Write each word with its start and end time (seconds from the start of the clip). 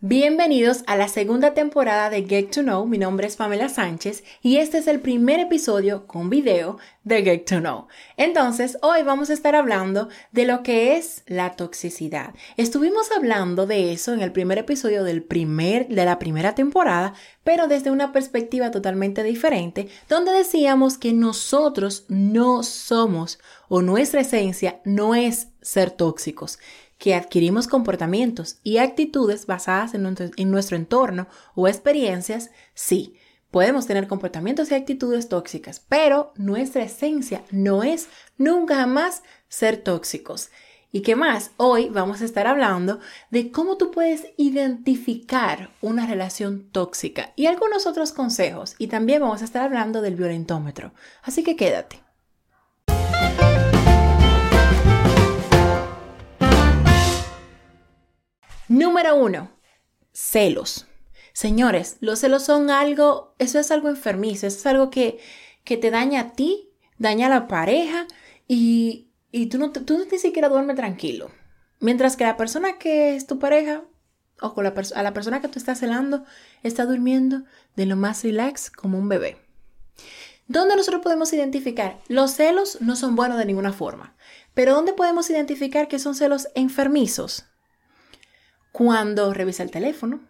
Bienvenidos 0.00 0.84
a 0.86 0.94
la 0.94 1.08
segunda 1.08 1.54
temporada 1.54 2.08
de 2.08 2.22
Get 2.22 2.52
to 2.52 2.62
Know. 2.62 2.86
Mi 2.86 2.98
nombre 2.98 3.26
es 3.26 3.34
Pamela 3.34 3.68
Sánchez 3.68 4.22
y 4.42 4.58
este 4.58 4.78
es 4.78 4.86
el 4.86 5.00
primer 5.00 5.40
episodio 5.40 6.06
con 6.06 6.30
video 6.30 6.78
de 7.02 7.24
Get 7.24 7.46
to 7.46 7.58
Know. 7.58 7.88
Entonces, 8.16 8.78
hoy 8.82 9.02
vamos 9.02 9.28
a 9.28 9.32
estar 9.32 9.56
hablando 9.56 10.08
de 10.30 10.46
lo 10.46 10.62
que 10.62 10.96
es 10.96 11.24
la 11.26 11.56
toxicidad. 11.56 12.32
Estuvimos 12.56 13.10
hablando 13.10 13.66
de 13.66 13.92
eso 13.92 14.14
en 14.14 14.20
el 14.20 14.30
primer 14.30 14.58
episodio 14.58 15.02
del 15.02 15.24
primer, 15.24 15.88
de 15.88 16.04
la 16.04 16.20
primera 16.20 16.54
temporada, 16.54 17.14
pero 17.42 17.66
desde 17.66 17.90
una 17.90 18.12
perspectiva 18.12 18.70
totalmente 18.70 19.24
diferente, 19.24 19.88
donde 20.08 20.30
decíamos 20.30 20.96
que 20.96 21.12
nosotros 21.12 22.04
no 22.06 22.62
somos 22.62 23.40
o 23.68 23.82
nuestra 23.82 24.20
esencia 24.20 24.80
no 24.84 25.16
es 25.16 25.48
ser 25.60 25.90
tóxicos 25.90 26.60
que 26.98 27.14
adquirimos 27.14 27.68
comportamientos 27.68 28.58
y 28.62 28.78
actitudes 28.78 29.46
basadas 29.46 29.94
en 29.94 30.50
nuestro, 30.50 30.76
entorno 30.76 31.28
o 31.54 31.68
experiencias, 31.68 32.50
sí, 32.74 33.14
podemos 33.50 33.86
tener 33.86 34.08
comportamientos 34.08 34.70
y 34.70 34.74
actitudes 34.74 35.28
tóxicas, 35.28 35.80
pero 35.88 36.32
nuestra 36.36 36.82
esencia 36.82 37.44
no 37.50 37.84
es 37.84 38.08
nunca 38.36 38.74
jamás 38.76 39.22
ser 39.48 39.78
tóxicos. 39.78 40.50
¿Y 40.90 41.02
qué 41.02 41.16
más? 41.16 41.50
Hoy 41.58 41.90
vamos 41.90 42.22
a 42.22 42.24
estar 42.24 42.46
hablando 42.46 42.98
de 43.30 43.52
cómo 43.52 43.76
tú 43.76 43.90
puedes 43.90 44.26
identificar 44.38 45.70
una 45.82 46.06
relación 46.06 46.70
tóxica 46.70 47.34
y 47.36 47.44
algunos 47.44 47.86
otros 47.86 48.12
consejos. 48.12 48.74
Y 48.78 48.86
también 48.86 49.20
vamos 49.20 49.42
a 49.42 49.44
estar 49.44 49.62
hablando 49.62 50.00
del 50.00 50.16
violentómetro. 50.16 50.94
Así 51.22 51.44
que 51.44 51.56
quédate. 51.56 52.07
Número 58.68 59.16
uno, 59.16 59.50
celos. 60.12 60.86
Señores, 61.32 61.96
los 62.00 62.18
celos 62.18 62.42
son 62.44 62.70
algo, 62.70 63.34
eso 63.38 63.58
es 63.58 63.70
algo 63.70 63.88
enfermizo, 63.88 64.46
es 64.46 64.66
algo 64.66 64.90
que, 64.90 65.18
que 65.64 65.76
te 65.76 65.90
daña 65.90 66.20
a 66.20 66.32
ti, 66.32 66.70
daña 66.98 67.28
a 67.28 67.30
la 67.30 67.48
pareja 67.48 68.06
y, 68.46 69.08
y 69.32 69.46
tú, 69.46 69.58
no, 69.58 69.72
tú 69.72 70.06
ni 70.10 70.18
siquiera 70.18 70.48
duermes 70.48 70.76
tranquilo. 70.76 71.30
Mientras 71.80 72.16
que 72.16 72.24
la 72.24 72.36
persona 72.36 72.78
que 72.78 73.14
es 73.14 73.26
tu 73.26 73.38
pareja 73.38 73.84
o 74.40 74.54
con 74.54 74.64
la 74.64 74.74
a 74.94 75.02
la 75.02 75.14
persona 75.14 75.40
que 75.40 75.48
tú 75.48 75.58
estás 75.58 75.78
celando 75.78 76.24
está 76.62 76.84
durmiendo 76.84 77.44
de 77.76 77.86
lo 77.86 77.96
más 77.96 78.22
relax 78.22 78.70
como 78.70 78.98
un 78.98 79.08
bebé. 79.08 79.38
¿Dónde 80.46 80.76
nosotros 80.76 81.02
podemos 81.02 81.32
identificar? 81.32 81.98
Los 82.08 82.32
celos 82.32 82.80
no 82.80 82.96
son 82.96 83.16
buenos 83.16 83.38
de 83.38 83.44
ninguna 83.44 83.72
forma, 83.72 84.16
pero 84.54 84.74
¿dónde 84.74 84.92
podemos 84.92 85.28
identificar 85.30 85.88
que 85.88 85.98
son 85.98 86.14
celos 86.14 86.48
enfermizos? 86.54 87.47
Cuando 88.72 89.32
revisa 89.32 89.62
el 89.62 89.70
teléfono, 89.70 90.20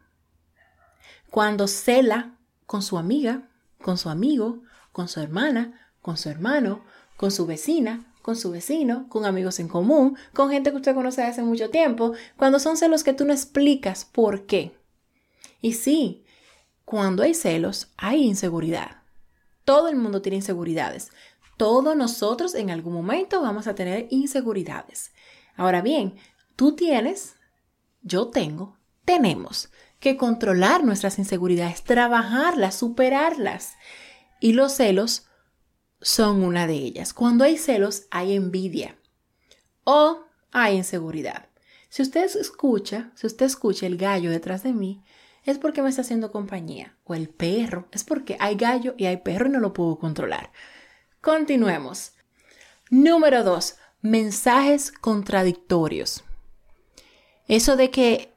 cuando 1.31 1.67
cela 1.69 2.39
con 2.67 2.83
su 2.83 2.98
amiga, 2.98 3.48
con 3.80 3.98
su 3.98 4.08
amigo, 4.08 4.62
con 4.92 5.08
su 5.08 5.20
hermana, 5.20 5.91
con 6.00 6.17
su 6.17 6.28
hermano, 6.28 6.84
con 7.17 7.30
su 7.30 7.47
vecina, 7.47 8.12
con 8.22 8.36
su 8.36 8.50
vecino, 8.50 9.08
con 9.08 9.25
amigos 9.25 9.58
en 9.58 9.69
común, 9.69 10.17
con 10.34 10.50
gente 10.50 10.70
que 10.70 10.77
usted 10.77 10.95
conoce 10.95 11.22
hace 11.22 11.42
mucho 11.42 11.70
tiempo, 11.70 12.12
cuando 12.36 12.58
son 12.58 12.77
celos 12.77 13.05
que 13.05 13.14
tú 13.14 13.25
no 13.25 13.33
explicas 13.33 14.05
por 14.05 14.47
qué. 14.47 14.77
Y 15.61 15.73
sí, 15.73 16.25
cuando 16.84 17.23
hay 17.23 17.34
celos, 17.34 17.89
hay 17.97 18.25
inseguridad. 18.25 19.02
Todo 19.64 19.89
el 19.89 19.97
mundo 19.97 20.23
tiene 20.23 20.36
inseguridades. 20.36 21.11
Todos 21.56 21.97
nosotros 21.97 22.55
en 22.55 22.70
algún 22.70 22.95
momento 22.95 23.42
vamos 23.42 23.67
a 23.67 23.75
tener 23.75 24.06
inseguridades. 24.11 25.12
Ahora 25.56 25.83
bien, 25.83 26.17
tú 26.55 26.77
tienes 26.77 27.38
yo 28.03 28.29
tengo, 28.29 28.79
tenemos 29.05 29.71
que 30.01 30.17
controlar 30.17 30.85
nuestras 30.85 31.19
inseguridades, 31.19 31.83
trabajarlas, 31.83 32.77
superarlas. 32.77 33.75
Y 34.41 34.53
los 34.53 34.73
celos 34.73 35.27
son 36.01 36.43
una 36.43 36.67
de 36.67 36.75
ellas. 36.75 37.13
Cuando 37.13 37.45
hay 37.45 37.57
celos, 37.57 38.07
hay 38.11 38.35
envidia 38.35 38.97
o 39.85 40.25
hay 40.53 40.77
inseguridad. 40.77 41.48
Si 41.89 42.03
usted 42.03 42.25
escucha, 42.25 43.11
si 43.14 43.27
usted 43.27 43.47
escucha 43.47 43.87
el 43.87 43.97
gallo 43.97 44.31
detrás 44.31 44.63
de 44.63 44.73
mí, 44.73 45.03
es 45.45 45.58
porque 45.58 45.83
me 45.83 45.89
está 45.89 46.03
haciendo 46.03 46.31
compañía. 46.31 46.97
O 47.05 47.14
el 47.14 47.29
perro, 47.29 47.89
es 47.91 48.05
porque 48.05 48.37
hay 48.39 48.57
gallo 48.57 48.95
y 48.98 49.07
hay 49.07 49.19
perro 49.19 49.47
y 49.47 49.51
no 49.51 49.61
lo 49.61 49.73
puedo 49.73 49.98
controlar. 49.98 50.53
Continuemos. 51.20 52.13
Número 52.91 53.42
dos, 53.42 53.77
mensajes 54.03 54.92
contradictorios. 54.92 56.25
Eso 57.48 57.77
de 57.77 57.91
que 57.91 58.35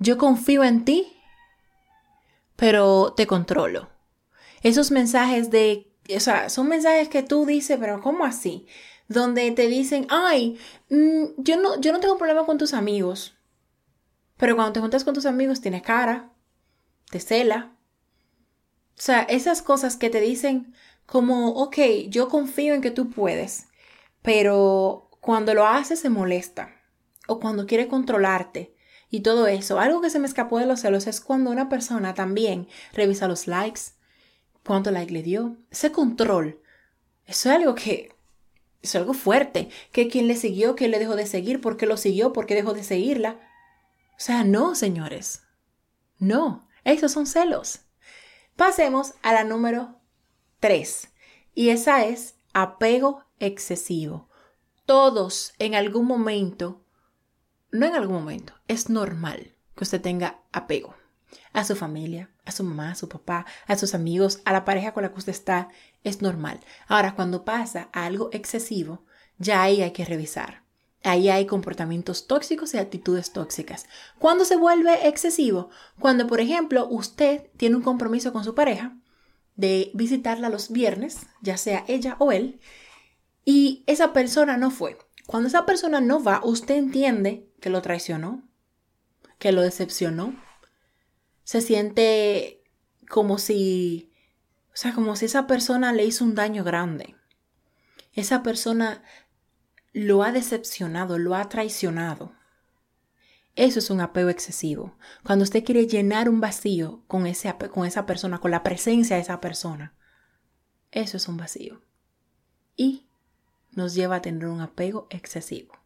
yo 0.00 0.18
confío 0.18 0.64
en 0.64 0.84
ti, 0.84 1.16
pero 2.56 3.14
te 3.16 3.28
controlo. 3.28 3.88
Esos 4.62 4.90
mensajes 4.90 5.50
de, 5.50 5.94
o 6.14 6.20
sea, 6.20 6.50
son 6.50 6.68
mensajes 6.68 7.08
que 7.08 7.22
tú 7.22 7.46
dices, 7.46 7.78
pero 7.78 8.02
¿cómo 8.02 8.24
así? 8.24 8.66
Donde 9.08 9.50
te 9.52 9.68
dicen, 9.68 10.06
ay, 10.10 10.58
mm, 10.90 11.24
yo, 11.38 11.60
no, 11.60 11.80
yo 11.80 11.92
no 11.92 12.00
tengo 12.00 12.18
problema 12.18 12.44
con 12.44 12.58
tus 12.58 12.74
amigos. 12.74 13.36
Pero 14.36 14.56
cuando 14.56 14.72
te 14.72 14.80
juntas 14.80 15.04
con 15.04 15.14
tus 15.14 15.26
amigos 15.26 15.60
tienes 15.60 15.82
cara, 15.82 16.32
te 17.10 17.20
cela. 17.20 17.76
O 18.98 19.02
sea, 19.02 19.22
esas 19.22 19.62
cosas 19.62 19.96
que 19.96 20.10
te 20.10 20.20
dicen 20.20 20.74
como, 21.06 21.50
ok, 21.50 21.78
yo 22.08 22.28
confío 22.28 22.74
en 22.74 22.82
que 22.82 22.90
tú 22.90 23.10
puedes, 23.10 23.68
pero 24.22 25.08
cuando 25.20 25.54
lo 25.54 25.66
haces 25.66 26.00
se 26.00 26.10
molesta 26.10 26.79
o 27.30 27.38
cuando 27.38 27.64
quiere 27.64 27.86
controlarte 27.86 28.74
y 29.08 29.20
todo 29.20 29.46
eso. 29.46 29.78
Algo 29.78 30.00
que 30.00 30.10
se 30.10 30.18
me 30.18 30.26
escapó 30.26 30.58
de 30.58 30.66
los 30.66 30.80
celos 30.80 31.06
es 31.06 31.20
cuando 31.20 31.50
una 31.50 31.68
persona 31.68 32.12
también 32.12 32.66
revisa 32.92 33.28
los 33.28 33.46
likes, 33.46 33.80
cuánto 34.64 34.90
like 34.90 35.12
le 35.12 35.22
dio. 35.22 35.56
Ese 35.70 35.92
control, 35.92 36.60
eso 37.26 37.48
es 37.48 37.56
algo 37.56 37.76
que 37.76 38.12
es 38.82 38.96
algo 38.96 39.14
fuerte, 39.14 39.68
que 39.92 40.08
quien 40.08 40.26
le 40.26 40.34
siguió, 40.34 40.74
que 40.74 40.88
le 40.88 40.98
dejó 40.98 41.14
de 41.14 41.26
seguir, 41.26 41.60
por 41.60 41.76
qué 41.76 41.86
lo 41.86 41.96
siguió, 41.96 42.32
por 42.32 42.46
qué 42.46 42.56
dejó 42.56 42.72
de 42.72 42.82
seguirla. 42.82 43.38
O 44.16 44.20
sea, 44.20 44.42
no, 44.42 44.74
señores. 44.74 45.42
No, 46.18 46.68
esos 46.82 47.12
son 47.12 47.26
celos. 47.26 47.82
Pasemos 48.56 49.14
a 49.22 49.32
la 49.32 49.44
número 49.44 50.00
3. 50.58 51.08
Y 51.54 51.68
esa 51.68 52.04
es 52.06 52.34
apego 52.54 53.24
excesivo. 53.38 54.28
Todos 54.84 55.52
en 55.60 55.76
algún 55.76 56.06
momento 56.06 56.82
no 57.72 57.86
en 57.86 57.94
algún 57.94 58.16
momento, 58.16 58.54
es 58.68 58.88
normal 58.88 59.54
que 59.76 59.84
usted 59.84 60.00
tenga 60.00 60.40
apego 60.52 60.94
a 61.52 61.64
su 61.64 61.76
familia, 61.76 62.30
a 62.44 62.52
su 62.52 62.64
mamá, 62.64 62.90
a 62.90 62.94
su 62.94 63.08
papá, 63.08 63.46
a 63.66 63.76
sus 63.76 63.94
amigos, 63.94 64.40
a 64.44 64.52
la 64.52 64.64
pareja 64.64 64.92
con 64.92 65.02
la 65.02 65.12
que 65.12 65.18
usted 65.18 65.32
está, 65.32 65.68
es 66.04 66.22
normal. 66.22 66.60
Ahora, 66.86 67.14
cuando 67.14 67.44
pasa 67.44 67.88
algo 67.92 68.30
excesivo, 68.32 69.04
ya 69.38 69.62
ahí 69.62 69.82
hay 69.82 69.92
que 69.92 70.04
revisar. 70.04 70.62
Ahí 71.02 71.30
hay 71.30 71.46
comportamientos 71.46 72.26
tóxicos 72.26 72.74
y 72.74 72.78
actitudes 72.78 73.32
tóxicas. 73.32 73.86
¿Cuándo 74.18 74.44
se 74.44 74.56
vuelve 74.56 75.08
excesivo? 75.08 75.70
Cuando, 75.98 76.26
por 76.26 76.40
ejemplo, 76.40 76.86
usted 76.88 77.50
tiene 77.56 77.76
un 77.76 77.82
compromiso 77.82 78.32
con 78.32 78.44
su 78.44 78.54
pareja 78.54 78.96
de 79.56 79.90
visitarla 79.94 80.50
los 80.50 80.70
viernes, 80.70 81.26
ya 81.40 81.56
sea 81.56 81.84
ella 81.88 82.16
o 82.18 82.32
él, 82.32 82.60
y 83.44 83.82
esa 83.86 84.12
persona 84.12 84.58
no 84.58 84.70
fue. 84.70 84.98
Cuando 85.26 85.48
esa 85.48 85.64
persona 85.64 86.00
no 86.00 86.22
va, 86.22 86.40
usted 86.44 86.76
entiende 86.76 87.49
que 87.60 87.70
lo 87.70 87.82
traicionó, 87.82 88.42
que 89.38 89.52
lo 89.52 89.62
decepcionó. 89.62 90.34
Se 91.44 91.60
siente 91.60 92.62
como 93.08 93.38
si, 93.38 94.12
o 94.68 94.76
sea, 94.76 94.94
como 94.94 95.16
si 95.16 95.26
esa 95.26 95.46
persona 95.46 95.92
le 95.92 96.04
hizo 96.04 96.24
un 96.24 96.34
daño 96.34 96.64
grande. 96.64 97.16
Esa 98.12 98.42
persona 98.42 99.02
lo 99.92 100.22
ha 100.22 100.32
decepcionado, 100.32 101.18
lo 101.18 101.34
ha 101.34 101.48
traicionado. 101.48 102.34
Eso 103.56 103.80
es 103.80 103.90
un 103.90 104.00
apego 104.00 104.30
excesivo. 104.30 104.96
Cuando 105.24 105.42
usted 105.42 105.64
quiere 105.64 105.86
llenar 105.86 106.28
un 106.28 106.40
vacío 106.40 107.02
con, 107.08 107.26
ese, 107.26 107.54
con 107.72 107.86
esa 107.86 108.06
persona, 108.06 108.38
con 108.38 108.50
la 108.50 108.62
presencia 108.62 109.16
de 109.16 109.22
esa 109.22 109.40
persona, 109.40 109.94
eso 110.92 111.16
es 111.16 111.28
un 111.28 111.36
vacío. 111.36 111.82
Y 112.76 113.06
nos 113.72 113.94
lleva 113.94 114.16
a 114.16 114.22
tener 114.22 114.46
un 114.46 114.60
apego 114.60 115.06
excesivo. 115.10 115.79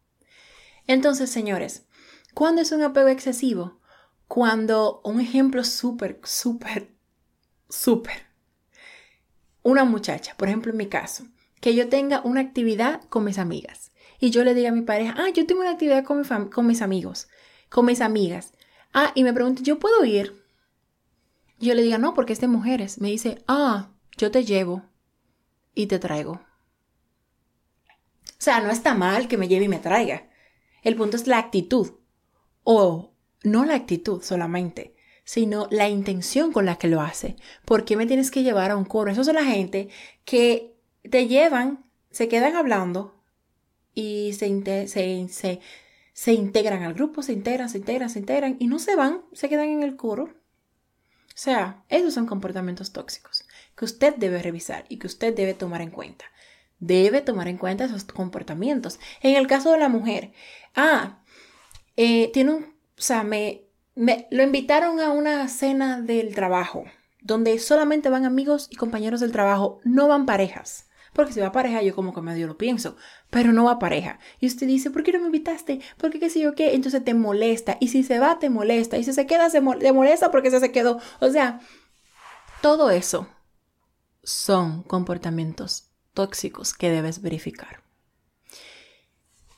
Entonces, 0.87 1.31
señores, 1.31 1.87
¿cuándo 2.35 2.63
es 2.63 2.73
un 2.73 2.83
apego 2.83 3.09
excesivo? 3.09 3.81
Cuando 4.29 5.01
un 5.05 5.21
ejemplo 5.21 5.65
súper, 5.65 6.21
súper, 6.25 6.95
súper. 7.69 8.27
Una 9.63 9.85
muchacha, 9.85 10.35
por 10.37 10.49
ejemplo 10.49 10.73
en 10.73 10.79
mi 10.79 10.89
caso, 10.89 11.25
que 11.61 11.75
yo 11.75 11.89
tenga 11.89 12.21
una 12.23 12.41
actividad 12.41 13.03
con 13.09 13.25
mis 13.25 13.39
amigas 13.39 13.93
y 14.21 14.31
yo 14.31 14.45
le 14.45 14.55
diga 14.55 14.71
a 14.71 14.73
mi 14.73 14.83
pareja, 14.83 15.15
ah, 15.17 15.31
yo 15.31 15.47
tengo 15.47 15.63
una 15.63 15.71
actividad 15.71 16.05
con, 16.05 16.19
mis 16.67 16.83
amigos, 16.83 17.29
con 17.71 17.87
mis 17.87 18.01
amigas. 18.01 18.53
Ah, 18.93 19.13
y 19.15 19.25
me 19.25 19.33
pregunta, 19.33 19.63
¿yo 19.63 19.79
puedo 19.79 20.05
ir? 20.05 20.45
yo 21.59 21.75
le 21.75 21.83
diga, 21.83 21.99
no, 21.99 22.15
porque 22.15 22.33
es 22.33 22.41
de 22.41 22.49
mujeres. 22.49 23.01
Me 23.01 23.09
dice, 23.09 23.43
ah, 23.49 23.91
yo 24.17 24.31
te 24.31 24.45
llevo 24.45 24.83
y 25.75 25.87
te 25.87 25.99
traigo. 25.99 26.33
O 26.33 26.41
sea, 28.45 28.61
no 28.61 28.71
está 28.71 28.95
mal 28.95 29.29
que 29.29 29.39
me 29.39 29.49
lleve 29.49 29.65
y 29.65 29.69
me 29.69 29.79
traiga. 29.79 30.29
El 30.85 30.97
punto 30.97 31.17
es 31.17 31.27
la 31.27 31.39
actitud 31.39 31.93
o 32.63 33.13
no 33.43 33.65
la 33.65 33.75
actitud 33.75 34.23
solamente, 34.23 34.95
sino 35.25 35.67
la 35.71 35.89
intención 35.89 36.53
con 36.53 36.67
la 36.67 36.77
que 36.77 36.89
lo 36.89 37.01
hace. 37.01 37.37
¿Por 37.65 37.85
qué 37.85 37.97
me 37.97 38.07
tienes 38.07 38.31
que 38.31 38.43
llevar 38.43 38.71
a 38.71 38.77
un 38.77 38.85
coro? 38.85 39.11
Esos 39.11 39.27
son 39.27 39.35
la 39.35 39.45
gente 39.45 39.89
que 40.25 40.77
te 41.11 41.27
llevan, 41.27 41.85
se 42.11 42.29
quedan 42.29 42.55
hablando 42.55 43.15
y 43.95 44.35
se, 44.35 44.87
se, 44.87 45.29
se, 45.29 45.61
se 46.13 46.33
integran 46.33 46.83
al 46.83 46.95
grupo, 46.95 47.23
se 47.23 47.33
integran, 47.33 47.69
se 47.69 47.79
integran, 47.79 48.11
se 48.11 48.19
integran 48.19 48.57
y 48.59 48.67
no 48.67 48.79
se 48.79 48.95
van, 48.95 49.23
se 49.33 49.49
quedan 49.49 49.69
en 49.69 49.83
el 49.83 49.97
coro. 49.97 50.25
O 50.25 51.37
sea, 51.37 51.83
esos 51.89 52.15
son 52.15 52.27
comportamientos 52.27 52.93
tóxicos 52.93 53.45
que 53.77 53.85
usted 53.85 54.15
debe 54.17 54.43
revisar 54.43 54.85
y 54.89 54.99
que 54.99 55.07
usted 55.07 55.35
debe 55.35 55.55
tomar 55.55 55.81
en 55.81 55.91
cuenta. 55.91 56.27
Debe 56.87 57.23
tomar 57.23 57.49
en 57.49 57.57
cuenta 57.57 57.85
esos 57.85 58.05
comportamientos. 58.05 59.01
En 59.23 59.37
el 59.37 59.47
caso 59.47 59.73
de 59.73 59.79
la 59.79 59.89
mujer, 59.89 60.33
ah, 60.77 61.23
eh, 61.97 62.31
tiene 62.33 62.53
un, 62.53 62.65
o 62.65 63.03
sea, 63.03 63.25
me, 63.25 63.63
me 63.95 64.29
lo 64.31 64.43
invitaron 64.43 65.01
a 65.01 65.11
una 65.11 65.49
cena 65.49 66.03
del 66.03 66.35
trabajo, 66.35 66.85
donde 67.23 67.59
solamente 67.59 68.11
van 68.11 68.27
amigos 68.27 68.69
y 68.71 68.77
compañeros 68.77 69.21
del 69.21 69.33
trabajo, 69.33 69.81
no 69.85 70.09
van 70.09 70.27
parejas. 70.27 70.91
Porque 71.15 71.33
si 71.33 71.41
va 71.41 71.53
pareja, 71.53 71.81
yo 71.81 71.95
como 71.95 72.13
que 72.13 72.21
medio 72.21 72.47
lo 72.47 72.59
pienso, 72.59 72.97
pero 73.31 73.53
no 73.53 73.65
va 73.65 73.79
pareja. 73.79 74.19
Y 74.39 74.47
usted 74.47 74.67
dice, 74.67 74.91
¿por 74.91 75.05
qué 75.05 75.13
no 75.13 75.21
me 75.21 75.27
invitaste? 75.27 75.81
¿Por 75.97 76.11
qué 76.11 76.21
qué 76.21 76.29
sé 76.29 76.41
yo 76.41 76.55
qué? 76.55 76.75
Entonces 76.75 77.03
te 77.03 77.15
molesta. 77.15 77.79
Y 77.81 77.89
si 77.89 78.03
se 78.03 78.19
va, 78.19 78.39
te 78.41 78.51
molesta. 78.51 78.99
Y 78.99 79.05
si 79.05 79.13
se 79.15 79.25
queda, 79.25 79.49
se 79.49 79.61
molesta 79.61 80.31
porque 80.31 80.51
se, 80.51 80.61
se 80.61 80.73
quedó. 80.73 81.01
O 81.21 81.31
sea, 81.31 81.61
todo 82.61 82.91
eso 82.91 83.29
son 84.25 84.83
comportamientos 84.83 85.94
tóxicos 86.14 86.72
que 86.72 86.90
debes 86.90 87.20
verificar. 87.20 87.82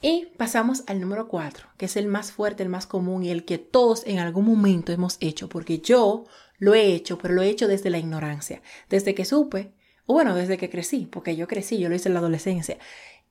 Y 0.03 0.27
pasamos 0.37 0.85
al 0.87 1.01
número 1.01 1.29
cuatro, 1.29 1.69
que 1.79 1.87
es 1.87 1.97
el 1.97 2.07
más 2.07 2.33
fuerte, 2.33 2.63
el 2.63 2.69
más 2.69 2.87
común 2.87 3.25
y 3.25 3.31
el 3.31 3.45
que 3.45 3.59
todos 3.59 4.07
en 4.07 4.19
algún 4.19 4.45
momento 4.45 4.93
hemos 4.93 5.17
hecho, 5.21 5.49
porque 5.49 5.79
yo 5.79 6.25
lo 6.59 6.75
he 6.75 6.95
hecho, 6.95 7.19
pero 7.19 7.35
lo 7.35 7.43
he 7.43 7.49
hecho 7.49 7.69
desde 7.69 7.91
la 7.91 7.99
ignorancia, 7.99 8.63
desde 8.89 9.15
que 9.15 9.25
supe 9.25 9.73
o 10.07 10.15
bueno, 10.15 10.35
desde 10.35 10.57
que 10.57 10.71
crecí, 10.71 11.07
porque 11.07 11.37
yo 11.37 11.49
crecí, 11.49 11.79
yo 11.79 11.89
lo 11.89 11.97
hice 11.97 12.09
en 12.09 12.15
la 12.15 12.21
adolescencia. 12.21 12.79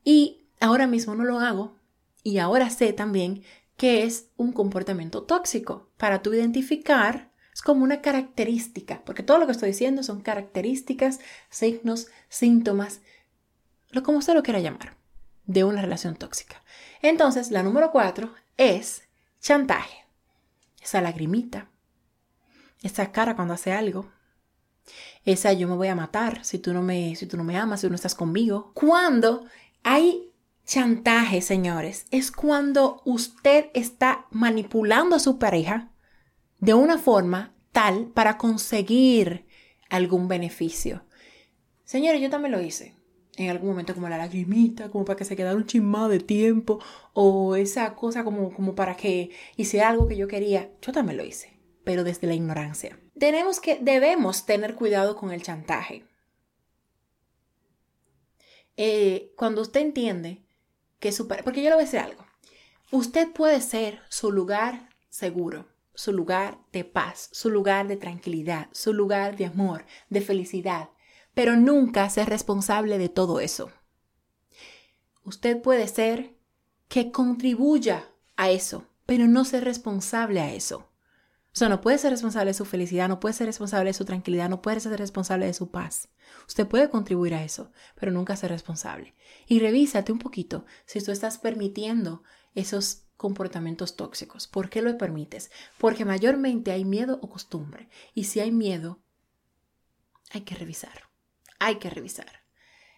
Y 0.04 0.48
ahora 0.60 0.88
mismo 0.88 1.16
no 1.16 1.24
lo 1.24 1.39
hago. 1.39 1.75
Y 2.22 2.38
ahora 2.38 2.69
sé 2.69 2.92
también 2.94 3.44
que 3.77 4.04
es 4.04 4.27
un 4.36 4.51
comportamiento 4.51 5.24
tóxico. 5.24 5.89
Para 5.98 6.22
tú 6.22 6.33
identificar, 6.33 7.31
es 7.54 7.62
como 7.62 7.83
una 7.83 8.01
característica, 8.01 9.01
porque 9.06 9.24
todo 9.24 9.38
lo 9.38 9.45
que 9.45 9.54
estoy 9.54 9.69
diciendo 9.69 10.04
son 10.04 10.22
características, 10.22 11.19
signos, 11.50 12.07
síntomas, 12.27 13.00
lo 13.96 14.04
como 14.04 14.18
usted 14.18 14.34
lo 14.34 14.44
quiera 14.44 14.60
llamar, 14.60 14.98
de 15.46 15.64
una 15.64 15.82
relación 15.82 16.16
tóxica. 16.16 16.62
Entonces, 17.02 17.50
la 17.50 17.64
número 17.64 17.92
cuatro 17.92 18.34
es 18.58 19.04
chantaje. 19.40 20.06
Esa 20.82 21.02
lagrimita, 21.02 21.70
esa 22.84 23.12
cara 23.12 23.36
cuando 23.36 23.54
hace 23.54 23.72
algo, 23.72 24.12
esa 25.24 25.54
yo 25.54 25.68
me 25.68 25.76
voy 25.76 25.88
a 25.88 25.96
matar 25.96 26.44
si 26.44 26.60
tú 26.60 26.74
no 26.74 26.82
me, 26.82 27.16
si 27.16 27.26
tú 27.26 27.38
no 27.38 27.44
me 27.44 27.58
amas, 27.58 27.82
si 27.82 27.90
no 27.90 27.96
estás 27.96 28.16
conmigo. 28.16 28.72
Cuando 28.74 29.46
hay 29.82 30.30
chantaje, 30.66 31.42
señores, 31.42 32.06
es 32.12 32.32
cuando 32.32 33.02
usted 33.06 33.68
está 33.74 34.28
manipulando 34.30 35.16
a 35.16 35.20
su 35.20 35.40
pareja 35.40 35.90
de 36.60 36.74
una 36.74 36.98
forma 36.98 37.54
tal 37.72 38.08
para 38.08 38.38
conseguir 38.38 39.48
algún 39.90 40.28
beneficio. 40.28 41.06
Señores, 41.86 42.22
yo 42.22 42.30
también 42.30 42.52
lo 42.52 42.62
hice. 42.62 42.94
En 43.38 43.50
algún 43.50 43.70
momento 43.70 43.94
como 43.94 44.08
la 44.08 44.18
lagrimita, 44.18 44.90
como 44.90 45.06
para 45.06 45.18
que 45.18 45.26
se 45.26 45.36
quedara 45.36 45.58
un 45.58 45.66
chismado 45.66 46.08
de 46.10 46.20
tiempo, 46.20 46.80
o 47.14 47.56
esa 47.56 47.96
cosa 47.96 48.24
como, 48.24 48.54
como 48.54 48.76
para 48.76 48.96
que 48.96 49.32
hice 49.58 49.82
algo 49.82 50.08
que 50.08 50.16
yo 50.16 50.28
quería. 50.28 50.72
Yo 50.82 50.94
también 50.94 51.18
lo 51.18 51.26
hice 51.26 51.56
pero 51.86 52.04
desde 52.04 52.28
la 52.28 52.34
ignorancia. 52.34 53.00
Tenemos 53.18 53.62
que, 53.62 53.80
debemos 53.80 54.46
tener 54.46 54.76
cuidado 54.76 55.16
con 55.16 55.32
el 55.32 55.42
chantaje. 55.42 56.04
Eh, 58.76 59.32
cuando 59.38 59.62
usted 59.62 59.80
entiende 59.80 60.44
que 61.00 61.14
su 61.14 61.30
porque 61.30 61.64
yo 61.64 61.70
le 61.70 61.76
voy 61.76 61.84
a 61.84 61.86
decir 61.86 62.00
algo, 62.02 62.26
usted 62.92 63.32
puede 63.32 63.62
ser 63.62 64.02
su 64.10 64.34
lugar 64.34 64.90
seguro, 65.08 65.68
su 65.94 66.12
lugar 66.12 66.58
de 66.74 66.84
paz, 66.84 67.30
su 67.32 67.50
lugar 67.50 67.88
de 67.88 67.96
tranquilidad, 67.96 68.68
su 68.74 68.92
lugar 68.92 69.38
de 69.38 69.46
amor, 69.46 69.86
de 70.10 70.20
felicidad, 70.20 70.90
pero 71.36 71.56
nunca 71.58 72.10
ser 72.10 72.28
responsable 72.30 72.98
de 72.98 73.10
todo 73.10 73.40
eso. 73.40 73.70
Usted 75.24 75.62
puede 75.62 75.88
ser 75.88 76.36
que 76.88 77.12
contribuya 77.12 78.10
a 78.38 78.50
eso, 78.50 78.88
pero 79.06 79.28
no 79.28 79.46
ser 79.46 79.64
responsable 79.64 80.40
a 80.40 80.54
eso. 80.54 80.90
O 81.56 81.58
sea, 81.58 81.70
no 81.70 81.80
puede 81.80 81.98
ser 81.98 82.12
responsable 82.12 82.50
de 82.50 82.54
su 82.54 82.66
felicidad, 82.66 83.08
no 83.08 83.20
puede 83.20 83.34
ser 83.34 83.48
responsable 83.48 83.90
de 83.90 83.94
su 83.94 84.04
tranquilidad, 84.04 84.50
no 84.50 84.62
puede 84.62 84.80
ser 84.80 84.98
responsable 85.00 85.46
de 85.46 85.54
su 85.54 85.72
paz. 85.72 86.10
Usted 86.48 86.68
puede 86.68 86.90
contribuir 86.90 87.34
a 87.34 87.44
eso, 87.44 87.72
pero 87.96 88.12
nunca 88.12 88.36
ser 88.36 88.52
responsable. 88.52 89.16
Y 89.48 89.60
revísate 89.60 90.12
un 90.12 90.20
poquito 90.20 90.66
si 90.86 91.02
tú 91.02 91.12
estás 91.12 91.38
permitiendo 91.38 92.24
esos 92.56 93.04
comportamientos 93.16 93.96
tóxicos. 93.96 94.48
¿Por 94.48 94.70
qué 94.70 94.82
lo 94.82 94.98
permites? 94.98 95.50
Porque 95.78 96.04
mayormente 96.04 96.72
hay 96.72 96.84
miedo 96.84 97.20
o 97.22 97.30
costumbre. 97.30 97.90
Y 98.14 98.26
si 98.26 98.42
hay 98.42 98.52
miedo, 98.52 99.00
hay 100.32 100.42
que 100.42 100.56
revisar. 100.56 101.05
Hay 101.60 101.75
que 101.75 101.90
revisar. 101.90 102.44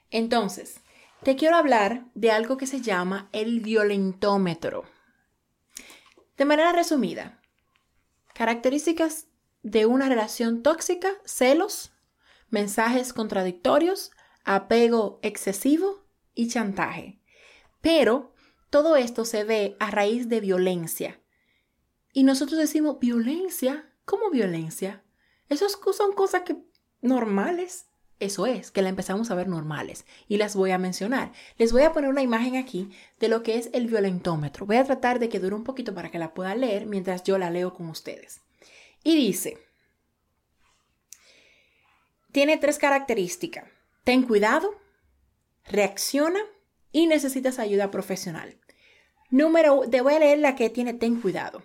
Entonces, 0.09 0.81
te 1.23 1.35
quiero 1.35 1.55
hablar 1.55 2.05
de 2.13 2.31
algo 2.31 2.57
que 2.57 2.67
se 2.67 2.81
llama 2.81 3.29
el 3.33 3.59
violentómetro. 3.59 4.83
De 6.37 6.45
manera 6.45 6.71
resumida, 6.71 7.41
Características 8.37 9.25
de 9.63 9.87
una 9.87 10.07
relación 10.09 10.61
tóxica, 10.61 11.09
celos, 11.25 11.91
mensajes 12.51 13.11
contradictorios, 13.11 14.11
apego 14.45 15.19
excesivo 15.23 16.05
y 16.35 16.47
chantaje. 16.47 17.19
Pero 17.81 18.35
todo 18.69 18.95
esto 18.95 19.25
se 19.25 19.43
ve 19.43 19.75
a 19.79 19.89
raíz 19.89 20.29
de 20.29 20.39
violencia. 20.39 21.19
Y 22.13 22.25
nosotros 22.25 22.59
decimos, 22.59 22.99
¿violencia? 22.99 23.91
¿Cómo 24.05 24.29
violencia? 24.29 25.03
Esas 25.49 25.75
son 25.91 26.13
cosas 26.13 26.43
que 26.43 26.57
normales. 27.01 27.86
Eso 28.19 28.47
es, 28.47 28.71
que 28.71 28.81
la 28.81 28.89
empezamos 28.89 29.29
a 29.29 29.35
ver 29.35 29.47
normales. 29.47 30.05
Y 30.27 30.37
las 30.37 30.55
voy 30.55 30.71
a 30.71 30.79
mencionar. 30.79 31.31
Les 31.57 31.71
voy 31.71 31.83
a 31.83 31.91
poner 31.93 32.09
una 32.09 32.23
imagen 32.23 32.55
aquí 32.55 32.89
de 33.19 33.27
lo 33.27 33.43
que 33.43 33.57
es 33.57 33.69
el 33.73 33.87
violentómetro. 33.87 34.65
Voy 34.65 34.77
a 34.77 34.83
tratar 34.83 35.19
de 35.19 35.29
que 35.29 35.39
dure 35.39 35.55
un 35.55 35.63
poquito 35.63 35.93
para 35.93 36.09
que 36.09 36.17
la 36.17 36.33
pueda 36.33 36.55
leer 36.55 36.87
mientras 36.87 37.23
yo 37.23 37.37
la 37.37 37.51
leo 37.51 37.73
con 37.73 37.89
ustedes. 37.89 38.41
Y 39.03 39.15
dice, 39.15 39.59
tiene 42.31 42.57
tres 42.57 42.79
características. 42.79 43.65
Ten 44.03 44.23
cuidado, 44.23 44.73
reacciona 45.65 46.39
y 46.91 47.07
necesitas 47.07 47.59
ayuda 47.59 47.91
profesional. 47.91 48.57
Número, 49.29 49.81
te 49.89 50.01
voy 50.01 50.13
a 50.13 50.19
leer 50.19 50.39
la 50.39 50.55
que 50.55 50.69
tiene 50.69 50.93
ten 50.93 51.21
cuidado. 51.21 51.61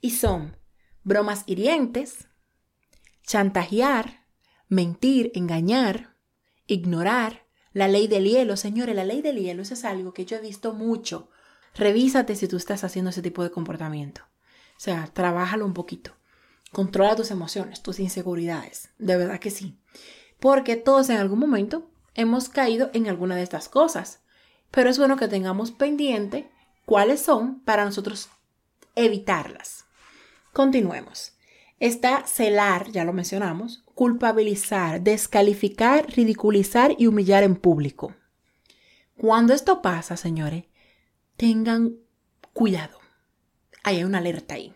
Y 0.00 0.10
son 0.10 0.56
bromas 1.02 1.44
hirientes, 1.46 2.28
chantajear, 3.26 4.19
mentir, 4.70 5.32
engañar, 5.34 6.16
ignorar, 6.66 7.44
la 7.72 7.88
ley 7.88 8.08
del 8.08 8.24
hielo. 8.24 8.56
Señores, 8.56 8.96
la 8.96 9.04
ley 9.04 9.20
del 9.20 9.36
hielo, 9.36 9.62
es 9.62 9.84
algo 9.84 10.14
que 10.14 10.24
yo 10.24 10.38
he 10.38 10.40
visto 10.40 10.72
mucho. 10.72 11.28
Revísate 11.74 12.34
si 12.34 12.48
tú 12.48 12.56
estás 12.56 12.82
haciendo 12.84 13.10
ese 13.10 13.20
tipo 13.20 13.42
de 13.42 13.50
comportamiento. 13.50 14.22
O 14.76 14.80
sea, 14.80 15.10
trabájalo 15.12 15.66
un 15.66 15.74
poquito. 15.74 16.12
Controla 16.72 17.16
tus 17.16 17.30
emociones, 17.30 17.82
tus 17.82 18.00
inseguridades. 18.00 18.90
De 18.98 19.16
verdad 19.16 19.40
que 19.40 19.50
sí. 19.50 19.78
Porque 20.38 20.76
todos 20.76 21.10
en 21.10 21.18
algún 21.18 21.38
momento 21.38 21.90
hemos 22.14 22.48
caído 22.48 22.90
en 22.94 23.08
alguna 23.08 23.36
de 23.36 23.42
estas 23.42 23.68
cosas. 23.68 24.20
Pero 24.70 24.88
es 24.88 24.98
bueno 24.98 25.16
que 25.16 25.28
tengamos 25.28 25.72
pendiente 25.72 26.50
cuáles 26.86 27.20
son 27.20 27.60
para 27.60 27.84
nosotros 27.84 28.30
evitarlas. 28.94 29.84
Continuemos. 30.52 31.32
Está 31.80 32.26
celar, 32.26 32.90
ya 32.92 33.04
lo 33.06 33.14
mencionamos, 33.14 33.84
culpabilizar, 33.94 35.00
descalificar, 35.00 36.06
ridiculizar 36.10 36.94
y 36.98 37.06
humillar 37.06 37.42
en 37.42 37.56
público. 37.56 38.14
Cuando 39.16 39.54
esto 39.54 39.80
pasa, 39.80 40.18
señores, 40.18 40.64
tengan 41.38 41.96
cuidado. 42.52 42.98
Hay 43.82 44.04
una 44.04 44.18
alerta 44.18 44.56
ahí. 44.56 44.74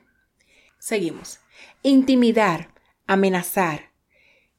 Seguimos. 0.78 1.40
Intimidar, 1.82 2.72
amenazar, 3.06 3.92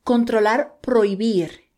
controlar, 0.04 0.78
prohibir. 0.82 1.72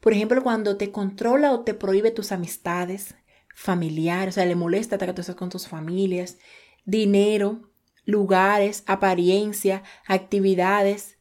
Por 0.00 0.12
ejemplo, 0.12 0.42
cuando 0.42 0.76
te 0.76 0.92
controla 0.92 1.52
o 1.52 1.64
te 1.64 1.72
prohíbe 1.72 2.10
tus 2.10 2.30
amistades 2.30 3.14
familiares, 3.54 4.34
o 4.34 4.36
sea, 4.36 4.44
le 4.44 4.54
molesta 4.54 4.98
que 4.98 5.14
tú 5.14 5.34
con 5.34 5.48
tus 5.48 5.66
familias, 5.66 6.36
dinero, 6.84 7.69
lugares, 8.04 8.82
apariencia, 8.86 9.82
actividades, 10.06 11.18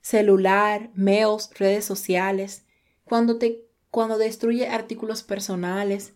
celular, 0.00 0.90
mails, 0.94 1.50
redes 1.58 1.84
sociales, 1.84 2.64
cuando 3.04 3.38
te 3.38 3.68
cuando 3.92 4.16
destruye 4.16 4.68
artículos 4.68 5.22
personales, 5.22 6.14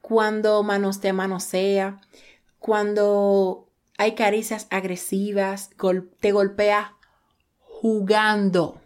cuando 0.00 0.62
manos 0.62 1.00
te 1.00 1.12
manosea, 1.12 2.00
cuando 2.58 3.68
hay 3.98 4.14
caricias 4.14 4.66
agresivas, 4.70 5.70
te 6.20 6.32
golpea 6.32 6.96
jugando, 7.58 8.80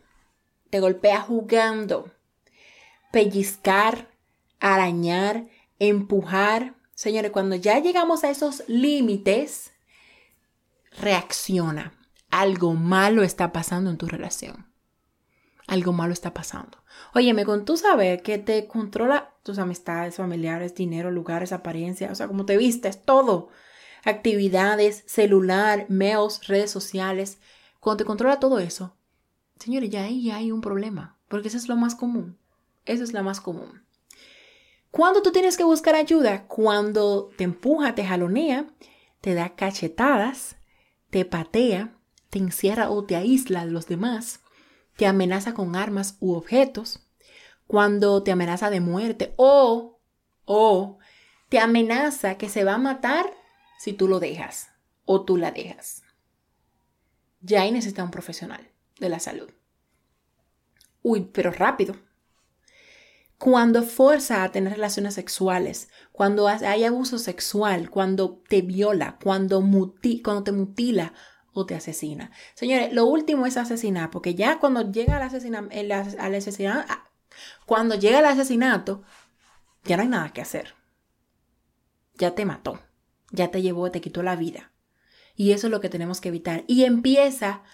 te 0.71 0.81
golpea 0.81 1.21
jugando, 1.21 2.11
pellizcar, 3.13 4.11
arañar, 4.59 5.47
empujar. 5.79 6.75
Señores, 6.95 7.31
cuando 7.31 7.55
ya 7.55 7.79
llegamos 7.79 8.25
a 8.25 8.31
esos 8.31 8.65
límites, 8.67 9.72
reacciona. 10.99 11.93
Algo 12.31 12.75
malo 12.75 13.23
está 13.23 13.53
pasando 13.53 13.91
en 13.91 13.99
tu 13.99 14.07
relación. 14.07 14.73
Algo 15.67 15.93
malo 15.93 16.13
está 16.13 16.35
pasando. 16.35 16.83
Óyeme, 17.15 17.45
con 17.45 17.65
tú 17.65 17.77
saber 17.77 18.23
que 18.23 18.39
te 18.39 18.67
controla 18.67 19.35
tus 19.43 19.59
amistades, 19.59 20.17
familiares, 20.17 20.75
dinero, 20.75 21.11
lugares, 21.11 21.53
apariencia, 21.53 22.11
o 22.11 22.15
sea, 22.15 22.29
como 22.29 22.47
te 22.47 22.57
vistes, 22.57 23.03
todo. 23.03 23.49
Actividades, 24.05 25.05
celular, 25.07 25.87
mails, 25.89 26.47
redes 26.47 26.71
sociales. 26.71 27.39
Cuando 27.81 27.99
te 27.99 28.07
controla 28.07 28.41
todo 28.41 28.59
eso, 28.59 28.97
señores, 29.59 29.91
ya 29.91 30.05
ahí 30.05 30.25
ya 30.25 30.37
hay 30.37 30.51
un 30.51 30.61
problema. 30.61 31.19
Porque 31.29 31.49
eso 31.49 31.57
es 31.57 31.69
lo 31.69 31.77
más 31.77 31.95
común. 31.95 32.39
Eso 32.85 33.05
es 33.05 33.13
lo 33.13 33.23
más 33.23 33.41
común. 33.41 33.83
Cuando 34.91 35.23
tú 35.23 35.33
tienes 35.33 35.57
que 35.57 35.65
buscar 35.65 35.95
ayuda, 35.95 36.47
cuando 36.47 37.31
te 37.39 37.45
empuja, 37.45 37.95
te 37.95 38.05
jalonea, 38.05 38.67
te 39.23 39.33
da 39.33 39.55
cachetadas, 39.55 40.57
te 41.13 41.27
patea, 41.27 41.93
te 42.31 42.39
encierra 42.39 42.89
o 42.89 43.05
te 43.05 43.17
aísla 43.17 43.67
de 43.67 43.71
los 43.71 43.87
demás, 43.87 44.41
te 44.97 45.07
amenaza 45.07 45.53
con 45.53 45.77
armas 45.77 46.17
u 46.21 46.33
objetos, 46.33 47.07
cuando 47.67 48.23
te 48.23 48.33
amenaza 48.33 48.71
de 48.71 48.81
muerte 48.81 49.35
o, 49.37 50.01
o 50.47 50.99
te 51.51 51.59
amenaza 51.59 52.39
que 52.39 52.49
se 52.49 52.65
va 52.65 52.77
a 52.77 52.79
matar 52.79 53.27
si 53.79 53.93
tú 53.93 54.09
lo 54.09 54.21
dejas 54.21 54.71
o 55.05 55.23
tú 55.23 55.37
la 55.37 55.51
dejas. 55.51 56.03
Ya 57.43 57.61
ahí 57.61 57.73
necesita 57.73 58.03
un 58.03 58.11
profesional 58.11 58.71
de 58.99 59.11
la 59.11 59.21
salud. 59.21 59.51
Uy, 61.03 61.29
pero 61.31 61.51
rápido. 61.51 61.95
Cuando 63.43 63.83
fuerza 63.83 64.45
a 64.45 64.53
tener 64.53 64.75
relaciones 64.75 65.15
sexuales, 65.15 65.89
cuando 66.13 66.47
hay 66.47 66.85
abuso 66.85 67.19
sexual, 67.19 67.91
cuando 67.91 68.41
te 68.49 68.63
viola, 68.63 69.19
cuando, 69.21 69.59
te 70.45 70.53
mutila 70.53 71.13
o 71.53 71.67
te 71.67 71.75
asesina. 71.75 72.31
Señores, 72.55 72.93
lo 72.93 73.05
último 73.05 73.45
es 73.47 73.57
asesinar, 73.57 74.11
porque 74.11 74.37
ya 74.37 74.61
cuando 74.61 74.93
llega 74.93 75.17
al, 75.17 75.23
al 75.23 76.35
asesinato, 76.37 76.87
ah, 76.89 77.11
cuando 77.67 77.97
llega 77.97 78.21
el 78.21 78.27
asesinato, 78.27 79.03
ya 79.83 79.97
no 79.97 80.05
hay 80.05 80.09
nada 80.09 80.33
que 80.33 80.43
hacer. 80.43 80.77
Ya 82.15 82.37
te 82.37 82.45
mató, 82.45 82.79
ya 83.33 83.51
te 83.51 83.61
llevó, 83.61 83.91
te 83.91 84.01
quitó 84.01 84.23
la 84.23 84.37
vida. 84.37 84.71
Y 85.35 85.51
eso 85.51 85.67
es 85.67 85.73
lo 85.73 85.81
que 85.81 85.89
tenemos 85.89 86.21
que 86.21 86.29
evitar. 86.29 86.63
Y 86.69 86.85
empieza 86.85 87.65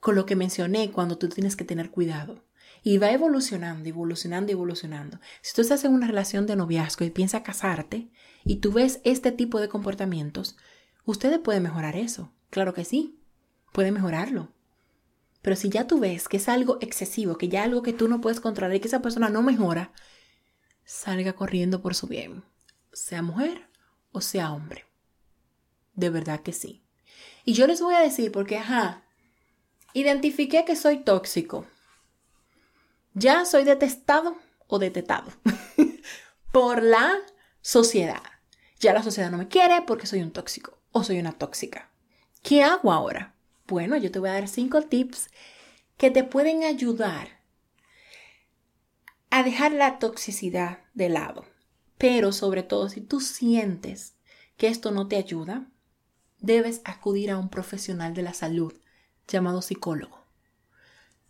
con 0.00 0.16
lo 0.16 0.26
que 0.26 0.36
mencioné 0.36 0.92
cuando 0.92 1.16
tú 1.16 1.30
tienes 1.30 1.56
que 1.56 1.64
tener 1.64 1.90
cuidado. 1.90 2.44
Y 2.82 2.98
va 2.98 3.10
evolucionando, 3.12 3.88
evolucionando, 3.88 4.52
evolucionando. 4.52 5.20
Si 5.40 5.54
tú 5.54 5.62
estás 5.62 5.84
en 5.84 5.94
una 5.94 6.06
relación 6.06 6.46
de 6.46 6.56
noviazgo 6.56 7.04
y 7.04 7.10
piensas 7.10 7.42
casarte 7.42 8.08
y 8.44 8.56
tú 8.56 8.72
ves 8.72 9.00
este 9.04 9.32
tipo 9.32 9.60
de 9.60 9.68
comportamientos, 9.68 10.56
ustedes 11.04 11.38
pueden 11.38 11.62
mejorar 11.62 11.96
eso. 11.96 12.32
Claro 12.50 12.74
que 12.74 12.84
sí 12.84 13.18
puede 13.72 13.90
mejorarlo. 13.90 14.52
Pero 15.42 15.56
si 15.56 15.68
ya 15.68 15.86
tú 15.86 15.98
ves 15.98 16.28
que 16.28 16.38
es 16.38 16.48
algo 16.48 16.78
excesivo, 16.80 17.36
que 17.36 17.48
ya 17.48 17.64
algo 17.64 17.82
que 17.82 17.92
tú 17.92 18.08
no 18.08 18.20
puedes 18.20 18.40
controlar 18.40 18.76
y 18.76 18.80
que 18.80 18.88
esa 18.88 19.02
persona 19.02 19.28
no 19.28 19.42
mejora, 19.42 19.92
salga 20.84 21.34
corriendo 21.34 21.82
por 21.82 21.94
su 21.94 22.06
bien, 22.06 22.44
sea 22.92 23.20
mujer 23.20 23.68
o 24.12 24.20
sea 24.20 24.52
hombre. 24.52 24.86
De 25.94 26.08
verdad 26.08 26.40
que 26.40 26.52
sí. 26.52 26.82
Y 27.44 27.52
yo 27.52 27.66
les 27.66 27.80
voy 27.80 27.94
a 27.94 28.00
decir 28.00 28.32
porque, 28.32 28.58
ajá, 28.58 29.02
identifiqué 29.92 30.64
que 30.64 30.76
soy 30.76 30.98
tóxico. 30.98 31.66
Ya 33.14 33.44
soy 33.44 33.64
detestado 33.64 34.36
o 34.66 34.78
detetado 34.78 35.30
por 36.52 36.82
la 36.82 37.14
sociedad. 37.60 38.22
Ya 38.80 38.92
la 38.92 39.02
sociedad 39.02 39.30
no 39.30 39.38
me 39.38 39.48
quiere 39.48 39.82
porque 39.82 40.06
soy 40.06 40.20
un 40.20 40.32
tóxico 40.32 40.80
o 40.90 41.04
soy 41.04 41.18
una 41.18 41.32
tóxica. 41.32 41.90
¿Qué 42.42 42.62
hago 42.62 42.92
ahora? 42.92 43.34
Bueno, 43.66 43.96
yo 43.96 44.10
te 44.10 44.18
voy 44.18 44.30
a 44.30 44.34
dar 44.34 44.48
cinco 44.48 44.82
tips 44.82 45.28
que 45.96 46.10
te 46.10 46.24
pueden 46.24 46.64
ayudar 46.64 47.40
a 49.30 49.42
dejar 49.42 49.72
la 49.72 49.98
toxicidad 49.98 50.80
de 50.92 51.08
lado. 51.08 51.44
Pero 51.98 52.32
sobre 52.32 52.62
todo, 52.62 52.88
si 52.88 53.00
tú 53.00 53.20
sientes 53.20 54.14
que 54.56 54.66
esto 54.66 54.90
no 54.90 55.06
te 55.08 55.16
ayuda, 55.16 55.70
debes 56.40 56.80
acudir 56.84 57.30
a 57.30 57.38
un 57.38 57.48
profesional 57.48 58.12
de 58.12 58.22
la 58.22 58.34
salud 58.34 58.74
llamado 59.26 59.62
psicólogo. 59.62 60.23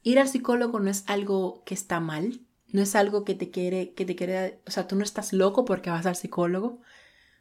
Ir 0.05 0.21
al 0.21 0.29
psicólogo 0.29 0.79
no 0.81 0.91
es 0.91 1.03
algo 1.09 1.63
que 1.65 1.75
está 1.75 1.99
mal, 1.99 2.43
no 2.73 2.83
es 2.83 2.95
algo 2.95 3.25
que 3.25 3.35
te 3.35 3.51
quiere, 3.51 3.95
que 3.95 4.05
te 4.05 4.15
quiere, 4.15 4.61
o 4.67 4.71
sea, 4.71 4.87
tú 4.87 4.97
no 4.97 5.03
estás 5.03 5.33
loco 5.33 5.65
porque 5.65 5.89
vas 5.89 6.05
al 6.05 6.15
psicólogo, 6.15 6.81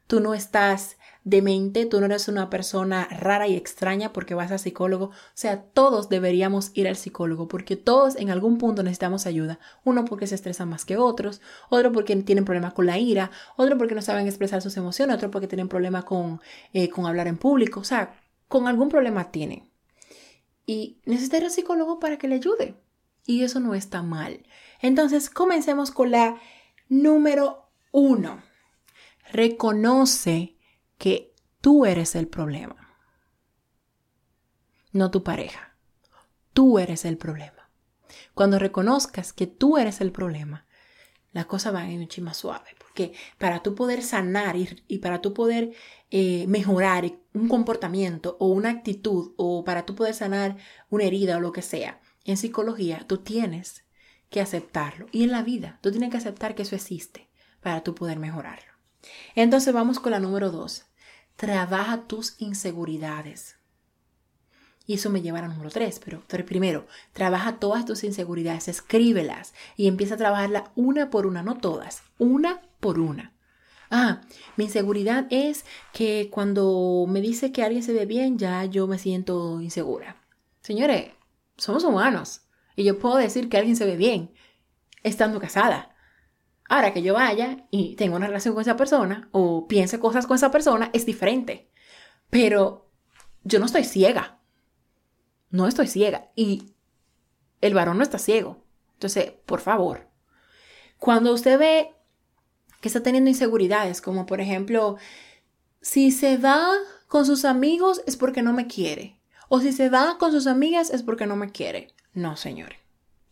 tú 0.07 0.21
no 0.21 0.33
estás 0.33 0.97
demente, 1.25 1.85
tú 1.85 1.99
no 1.99 2.05
eres 2.05 2.29
una 2.29 2.49
persona 2.49 3.07
rara 3.11 3.49
y 3.49 3.55
extraña 3.57 4.13
porque 4.13 4.33
vas 4.33 4.51
al 4.51 4.59
psicólogo. 4.59 5.07
O 5.07 5.11
sea, 5.33 5.61
todos 5.61 6.07
deberíamos 6.07 6.71
ir 6.73 6.87
al 6.87 6.95
psicólogo 6.95 7.49
porque 7.49 7.75
todos 7.75 8.15
en 8.15 8.29
algún 8.29 8.57
punto 8.57 8.81
necesitamos 8.81 9.25
ayuda. 9.25 9.59
Uno 9.83 10.05
porque 10.05 10.27
se 10.27 10.35
estresa 10.35 10.65
más 10.65 10.85
que 10.85 10.95
otros, 10.95 11.41
otro 11.69 11.91
porque 11.91 12.15
tienen 12.15 12.45
problemas 12.45 12.73
con 12.73 12.85
la 12.85 12.97
ira, 12.97 13.29
otro 13.57 13.77
porque 13.77 13.95
no 13.95 14.01
saben 14.01 14.27
expresar 14.27 14.61
sus 14.61 14.77
emociones, 14.77 15.17
otro 15.17 15.31
porque 15.31 15.47
tienen 15.47 15.67
problemas 15.67 16.05
con, 16.05 16.39
eh, 16.71 16.89
con 16.89 17.05
hablar 17.07 17.27
en 17.27 17.37
público. 17.37 17.81
O 17.81 17.83
sea, 17.83 18.21
con 18.47 18.67
algún 18.67 18.87
problema 18.87 19.31
tienen. 19.31 19.72
Y 20.65 21.01
necesita 21.05 21.37
ir 21.37 21.49
psicólogo 21.49 21.99
para 21.99 22.17
que 22.17 22.27
le 22.27 22.35
ayude. 22.35 22.75
Y 23.25 23.43
eso 23.43 23.59
no 23.59 23.75
está 23.75 24.01
mal. 24.01 24.45
Entonces, 24.81 25.29
comencemos 25.29 25.91
con 25.91 26.11
la 26.11 26.39
número 26.89 27.69
uno. 27.91 28.43
Reconoce 29.31 30.57
que 30.97 31.33
tú 31.61 31.85
eres 31.85 32.15
el 32.15 32.27
problema, 32.27 32.97
no 34.91 35.11
tu 35.11 35.23
pareja. 35.23 35.75
Tú 36.53 36.77
eres 36.77 37.03
el 37.05 37.17
problema. 37.17 37.69
Cuando 38.35 38.59
reconozcas 38.59 39.33
que 39.33 39.47
tú 39.47 39.77
eres 39.77 40.01
el 40.01 40.11
problema, 40.11 40.67
la 41.31 41.45
cosa 41.45 41.71
va 41.71 41.81
a 41.81 41.89
ir 41.89 41.99
mucho 41.99 42.21
más 42.21 42.37
suave. 42.37 42.75
Porque 42.93 43.13
para 43.39 43.63
tú 43.63 43.73
poder 43.73 44.03
sanar 44.03 44.55
y, 44.55 44.99
para 44.99 45.19
tú 45.19 45.33
poder 45.33 45.73
eh, 46.11 46.45
mejorar 46.47 47.11
un 47.33 47.47
comportamiento 47.49 48.37
o 48.39 48.49
una 48.49 48.69
actitud 48.69 49.33
o 49.35 49.63
para 49.63 49.83
tú 49.83 49.95
poder 49.95 50.13
sanar 50.13 50.57
una 50.91 51.05
herida 51.05 51.37
o 51.37 51.39
lo 51.39 51.51
que 51.51 51.63
sea, 51.63 52.01
en 52.23 52.37
psicología 52.37 53.03
tú 53.07 53.17
tienes 53.17 53.83
que 54.29 54.41
aceptarlo. 54.41 55.07
Y 55.11 55.23
en 55.23 55.31
la 55.31 55.41
vida 55.41 55.79
tú 55.81 55.89
tienes 55.89 56.11
que 56.11 56.17
aceptar 56.17 56.53
que 56.53 56.61
eso 56.61 56.75
existe 56.75 57.31
para 57.61 57.81
tú 57.81 57.95
poder 57.95 58.19
mejorarlo. 58.19 58.71
Entonces 59.33 59.73
vamos 59.73 59.99
con 59.99 60.11
la 60.11 60.19
número 60.19 60.51
dos. 60.51 60.85
Trabaja 61.35 62.05
tus 62.05 62.39
inseguridades. 62.39 63.55
Y 64.85 64.93
eso 64.95 65.09
me 65.09 65.23
lleva 65.23 65.39
al 65.39 65.47
número 65.47 65.71
tres, 65.71 65.99
pero, 66.03 66.21
primero, 66.45 66.85
trabaja 67.11 67.57
todas 67.57 67.85
tus 67.85 68.03
inseguridades, 68.03 68.67
escríbelas 68.67 69.55
y 69.77 69.87
empieza 69.87 70.13
a 70.13 70.17
trabajarla 70.17 70.71
una 70.75 71.09
por 71.09 71.25
una, 71.25 71.41
no 71.41 71.57
todas, 71.57 72.03
una 72.19 72.61
por 72.83 72.99
una. 72.99 73.33
Ah, 73.89 74.21
mi 74.57 74.65
inseguridad 74.65 75.25
es 75.29 75.65
que 75.93 76.29
cuando 76.29 77.05
me 77.07 77.21
dice 77.21 77.53
que 77.53 77.63
alguien 77.63 77.81
se 77.81 77.93
ve 77.93 78.05
bien, 78.05 78.37
ya 78.37 78.65
yo 78.65 78.87
me 78.87 78.99
siento 78.99 79.61
insegura. 79.61 80.17
Señores, 80.61 81.11
somos 81.57 81.85
humanos 81.85 82.41
y 82.75 82.83
yo 82.83 82.99
puedo 82.99 83.15
decir 83.15 83.47
que 83.47 83.57
alguien 83.57 83.77
se 83.77 83.85
ve 83.85 83.95
bien 83.95 84.33
estando 85.01 85.39
casada. 85.39 85.95
Ahora 86.67 86.91
que 86.91 87.01
yo 87.01 87.13
vaya 87.13 87.67
y 87.71 87.95
tenga 87.95 88.17
una 88.17 88.27
relación 88.27 88.53
con 88.53 88.61
esa 88.61 88.75
persona 88.75 89.29
o 89.31 89.67
piense 89.67 89.99
cosas 89.99 90.27
con 90.27 90.35
esa 90.35 90.51
persona, 90.51 90.89
es 90.91 91.05
diferente. 91.05 91.71
Pero 92.29 92.91
yo 93.43 93.59
no 93.59 93.65
estoy 93.65 93.85
ciega. 93.85 94.39
No 95.51 95.67
estoy 95.67 95.87
ciega. 95.87 96.31
Y 96.35 96.73
el 97.61 97.73
varón 97.73 97.97
no 97.97 98.03
está 98.03 98.17
ciego. 98.17 98.65
Entonces, 98.93 99.31
por 99.45 99.61
favor, 99.61 100.09
cuando 100.97 101.31
usted 101.33 101.59
ve 101.59 101.93
que 102.83 102.89
está 102.89 103.01
teniendo 103.01 103.29
inseguridades, 103.29 104.01
como 104.01 104.25
por 104.25 104.41
ejemplo, 104.41 104.97
si 105.79 106.11
se 106.11 106.35
va 106.35 106.69
con 107.07 107.25
sus 107.25 107.45
amigos 107.45 108.01
es 108.05 108.17
porque 108.17 108.41
no 108.41 108.51
me 108.51 108.67
quiere. 108.67 109.21
O 109.47 109.61
si 109.61 109.71
se 109.71 109.87
va 109.87 110.17
con 110.17 110.33
sus 110.33 110.47
amigas 110.47 110.89
es 110.89 111.01
porque 111.01 111.25
no 111.25 111.37
me 111.37 111.49
quiere. 111.49 111.93
No, 112.13 112.35
señores. 112.35 112.77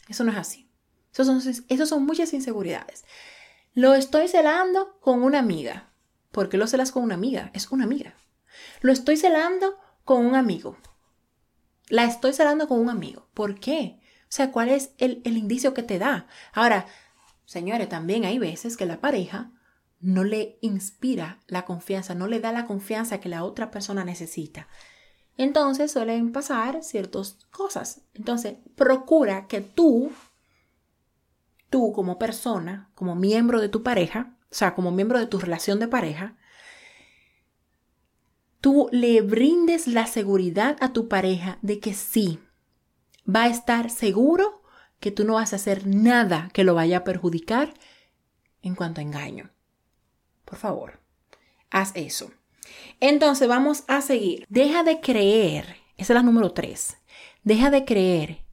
Eso 0.08 0.24
no 0.24 0.31
es 0.31 0.38
así. 0.38 0.70
Esos 1.12 1.89
son, 1.89 2.05
muchas 2.05 2.31
inseguridades. 2.31 3.03
Lo 3.74 3.93
estoy 3.93 4.29
celando 4.29 4.98
con 5.01 5.22
una 5.22 5.39
amiga. 5.39 5.91
¿Por 6.31 6.48
qué 6.48 6.55
lo 6.55 6.65
celas 6.65 6.93
con 6.93 7.03
una 7.03 7.15
amiga? 7.15 7.51
Es 7.53 7.70
una 7.72 7.84
amiga. 7.84 8.13
Lo 8.79 8.93
estoy 8.93 9.17
celando 9.17 9.77
con 10.05 10.25
un 10.25 10.36
amigo. 10.36 10.77
La 11.89 12.05
estoy 12.05 12.31
celando 12.31 12.70
con 12.70 12.79
un 12.79 12.89
amigo. 12.89 13.27
¿Por 13.34 13.60
qué? 13.60 14.00
O 14.22 14.29
sea, 14.29 14.53
¿cuál 14.53 14.70
es 14.70 14.91
el, 14.98 15.22
el 15.25 15.36
indicio 15.36 15.74
que 15.74 15.84
te 15.84 16.00
da? 16.00 16.27
Ahora, 16.53 16.86
señores, 17.51 17.89
también 17.89 18.24
hay 18.24 18.39
veces 18.39 18.77
que 18.77 18.86
la 18.86 19.01
pareja 19.01 19.51
no 20.00 20.24
le 20.24 20.58
inspira 20.62 21.41
la 21.48 21.65
confianza, 21.65 22.15
no 22.15 22.27
le 22.27 22.39
da 22.39 22.53
la 22.53 22.65
confianza 22.65 23.20
que 23.20 23.27
la 23.27 23.43
otra 23.43 23.72
persona 23.72 24.05
necesita. 24.05 24.70
Entonces 25.36 25.91
suelen 25.91 26.31
pasar 26.31 26.81
ciertas 26.81 27.39
cosas. 27.51 28.03
Entonces, 28.13 28.55
procura 28.77 29.48
que 29.48 29.60
tú, 29.60 30.13
tú 31.70 31.91
como 31.91 32.17
persona, 32.17 32.89
como 32.96 33.15
miembro 33.15 33.60
de 33.60 33.67
tu 33.67 33.84
pareja, 33.84 34.38
o 34.50 34.55
sea, 34.55 34.74
como 34.74 34.91
miembro 34.91 35.20
de 35.20 35.27
tu 35.27 35.38
relación 35.38 35.77
de 35.79 35.89
pareja, 35.89 36.38
tú 38.62 38.88
le 38.93 39.22
brindes 39.22 39.88
la 39.88 40.08
seguridad 40.08 40.77
a 40.79 40.93
tu 40.93 41.10
pareja 41.10 41.60
de 41.62 41.79
que 41.79 41.93
sí, 41.93 42.39
va 43.27 43.43
a 43.43 43.50
estar 43.50 43.89
seguro 43.89 44.61
que 45.01 45.12
tú 45.12 45.25
no 45.25 45.34
vas 45.34 45.51
a 45.51 45.58
hacer 45.58 45.86
nada 45.86 46.50
que 46.53 46.63
lo 46.63 46.75
vaya 46.75 47.00
a 47.00 47.03
perjudicar 47.03 47.74
en 48.62 48.75
cuanto 48.75 49.01
a 49.01 49.03
engaño. 49.03 49.51
Por 50.46 50.58
favor, 50.58 51.01
haz 51.70 51.91
eso. 51.96 52.31
Entonces 53.01 53.50
vamos 53.50 53.84
a 53.88 54.01
seguir. 54.01 54.46
Deja 54.48 54.84
de 54.84 55.01
creer, 55.01 55.75
esa 55.98 56.13
es 56.13 56.15
la 56.15 56.24
número 56.24 56.53
tres, 56.53 56.98
deja 57.43 57.70
de 57.70 57.84
creer 57.84 58.46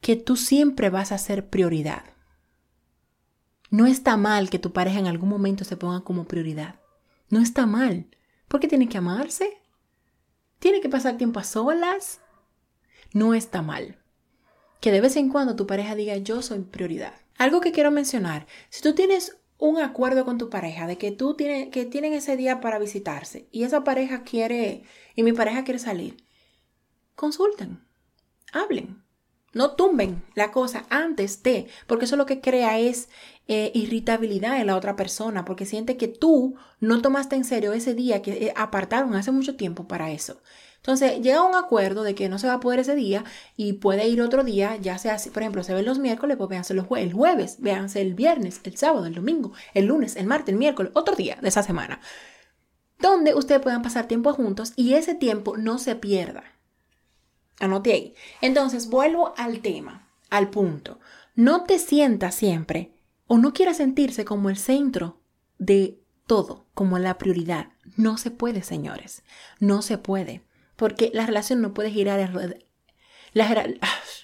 que 0.00 0.16
tú 0.16 0.36
siempre 0.36 0.90
vas 0.90 1.10
a 1.10 1.18
ser 1.18 1.48
prioridad. 1.48 2.04
No 3.70 3.86
está 3.86 4.18
mal 4.18 4.50
que 4.50 4.58
tu 4.58 4.74
pareja 4.74 4.98
en 4.98 5.06
algún 5.06 5.30
momento 5.30 5.64
se 5.64 5.78
ponga 5.78 6.02
como 6.02 6.26
prioridad. 6.26 6.80
No 7.30 7.40
está 7.40 7.64
mal. 7.64 8.06
Porque 8.46 8.68
tiene 8.68 8.86
que 8.86 8.98
amarse. 8.98 9.62
Tiene 10.58 10.82
que 10.82 10.90
pasar 10.90 11.16
tiempo 11.16 11.40
a 11.40 11.44
solas. 11.44 12.20
No 13.14 13.32
está 13.32 13.62
mal. 13.62 14.01
Que 14.82 14.90
de 14.90 15.00
vez 15.00 15.16
en 15.16 15.30
cuando 15.30 15.56
tu 15.56 15.66
pareja 15.66 15.94
diga 15.94 16.18
yo 16.18 16.42
soy 16.42 16.58
prioridad. 16.58 17.14
Algo 17.38 17.60
que 17.60 17.72
quiero 17.72 17.90
mencionar. 17.90 18.46
Si 18.68 18.82
tú 18.82 18.94
tienes 18.94 19.38
un 19.56 19.78
acuerdo 19.78 20.24
con 20.24 20.38
tu 20.38 20.50
pareja 20.50 20.88
de 20.88 20.98
que 20.98 21.12
tú 21.12 21.34
tienes, 21.34 21.68
que 21.68 21.86
tienen 21.86 22.12
ese 22.12 22.36
día 22.36 22.60
para 22.60 22.80
visitarse 22.80 23.48
y 23.52 23.62
esa 23.62 23.84
pareja 23.84 24.24
quiere, 24.24 24.82
y 25.14 25.22
mi 25.22 25.32
pareja 25.32 25.62
quiere 25.62 25.78
salir, 25.78 26.26
consulten, 27.14 27.86
hablen, 28.52 29.04
no 29.52 29.76
tumben 29.76 30.24
la 30.34 30.50
cosa 30.50 30.84
antes 30.90 31.44
de, 31.44 31.68
porque 31.86 32.06
eso 32.06 32.16
lo 32.16 32.26
que 32.26 32.40
crea 32.40 32.80
es 32.80 33.08
eh, 33.46 33.70
irritabilidad 33.72 34.60
en 34.60 34.66
la 34.66 34.76
otra 34.76 34.96
persona, 34.96 35.44
porque 35.44 35.64
siente 35.64 35.96
que 35.96 36.08
tú 36.08 36.56
no 36.80 37.00
tomaste 37.00 37.36
en 37.36 37.44
serio 37.44 37.72
ese 37.72 37.94
día 37.94 38.20
que 38.20 38.46
eh, 38.46 38.54
apartaron 38.56 39.14
hace 39.14 39.30
mucho 39.30 39.54
tiempo 39.54 39.86
para 39.86 40.10
eso. 40.10 40.42
Entonces 40.82 41.20
llega 41.20 41.44
un 41.44 41.54
acuerdo 41.54 42.02
de 42.02 42.16
que 42.16 42.28
no 42.28 42.40
se 42.40 42.48
va 42.48 42.54
a 42.54 42.60
poder 42.60 42.80
ese 42.80 42.96
día 42.96 43.22
y 43.56 43.74
puede 43.74 44.08
ir 44.08 44.20
otro 44.20 44.42
día, 44.42 44.74
ya 44.74 44.98
sea, 44.98 45.16
por 45.32 45.44
ejemplo, 45.44 45.62
se 45.62 45.74
ven 45.74 45.84
los 45.84 46.00
miércoles, 46.00 46.36
pues 46.36 46.50
véanse 46.50 46.74
los 46.74 46.86
el 46.96 47.12
jueves, 47.12 47.58
véanse 47.60 48.00
el 48.00 48.14
viernes, 48.14 48.60
el 48.64 48.76
sábado, 48.76 49.06
el 49.06 49.14
domingo, 49.14 49.52
el 49.74 49.86
lunes, 49.86 50.16
el 50.16 50.26
martes, 50.26 50.48
el 50.48 50.58
miércoles, 50.58 50.90
otro 50.96 51.14
día 51.14 51.38
de 51.40 51.48
esa 51.48 51.62
semana, 51.62 52.00
donde 52.98 53.32
ustedes 53.32 53.60
puedan 53.60 53.82
pasar 53.82 54.08
tiempo 54.08 54.32
juntos 54.32 54.72
y 54.74 54.94
ese 54.94 55.14
tiempo 55.14 55.56
no 55.56 55.78
se 55.78 55.94
pierda. 55.94 56.42
Anote 57.60 57.92
ahí. 57.92 58.14
Entonces, 58.40 58.88
vuelvo 58.90 59.34
al 59.36 59.60
tema, 59.60 60.08
al 60.30 60.50
punto. 60.50 60.98
No 61.36 61.62
te 61.62 61.78
sientas 61.78 62.34
siempre 62.34 62.92
o 63.28 63.38
no 63.38 63.52
quieras 63.52 63.76
sentirse 63.76 64.24
como 64.24 64.50
el 64.50 64.56
centro 64.56 65.20
de 65.58 66.00
todo, 66.26 66.66
como 66.74 66.98
la 66.98 67.18
prioridad. 67.18 67.68
No 67.96 68.18
se 68.18 68.32
puede, 68.32 68.64
señores. 68.64 69.22
No 69.60 69.80
se 69.82 69.96
puede. 69.96 70.42
Porque 70.82 71.12
la 71.14 71.26
relación 71.26 71.60
no 71.60 71.74
puede 71.74 71.92
girar. 71.92 72.18
La, 73.34 73.66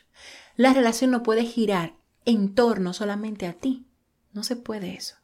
la 0.56 0.72
relación 0.74 1.12
no 1.12 1.22
puede 1.22 1.44
girar 1.44 1.94
en 2.24 2.56
torno 2.56 2.94
solamente 2.94 3.46
a 3.46 3.52
ti. 3.52 3.86
No 4.32 4.42
se 4.42 4.56
puede 4.56 4.96
eso. 4.96 5.14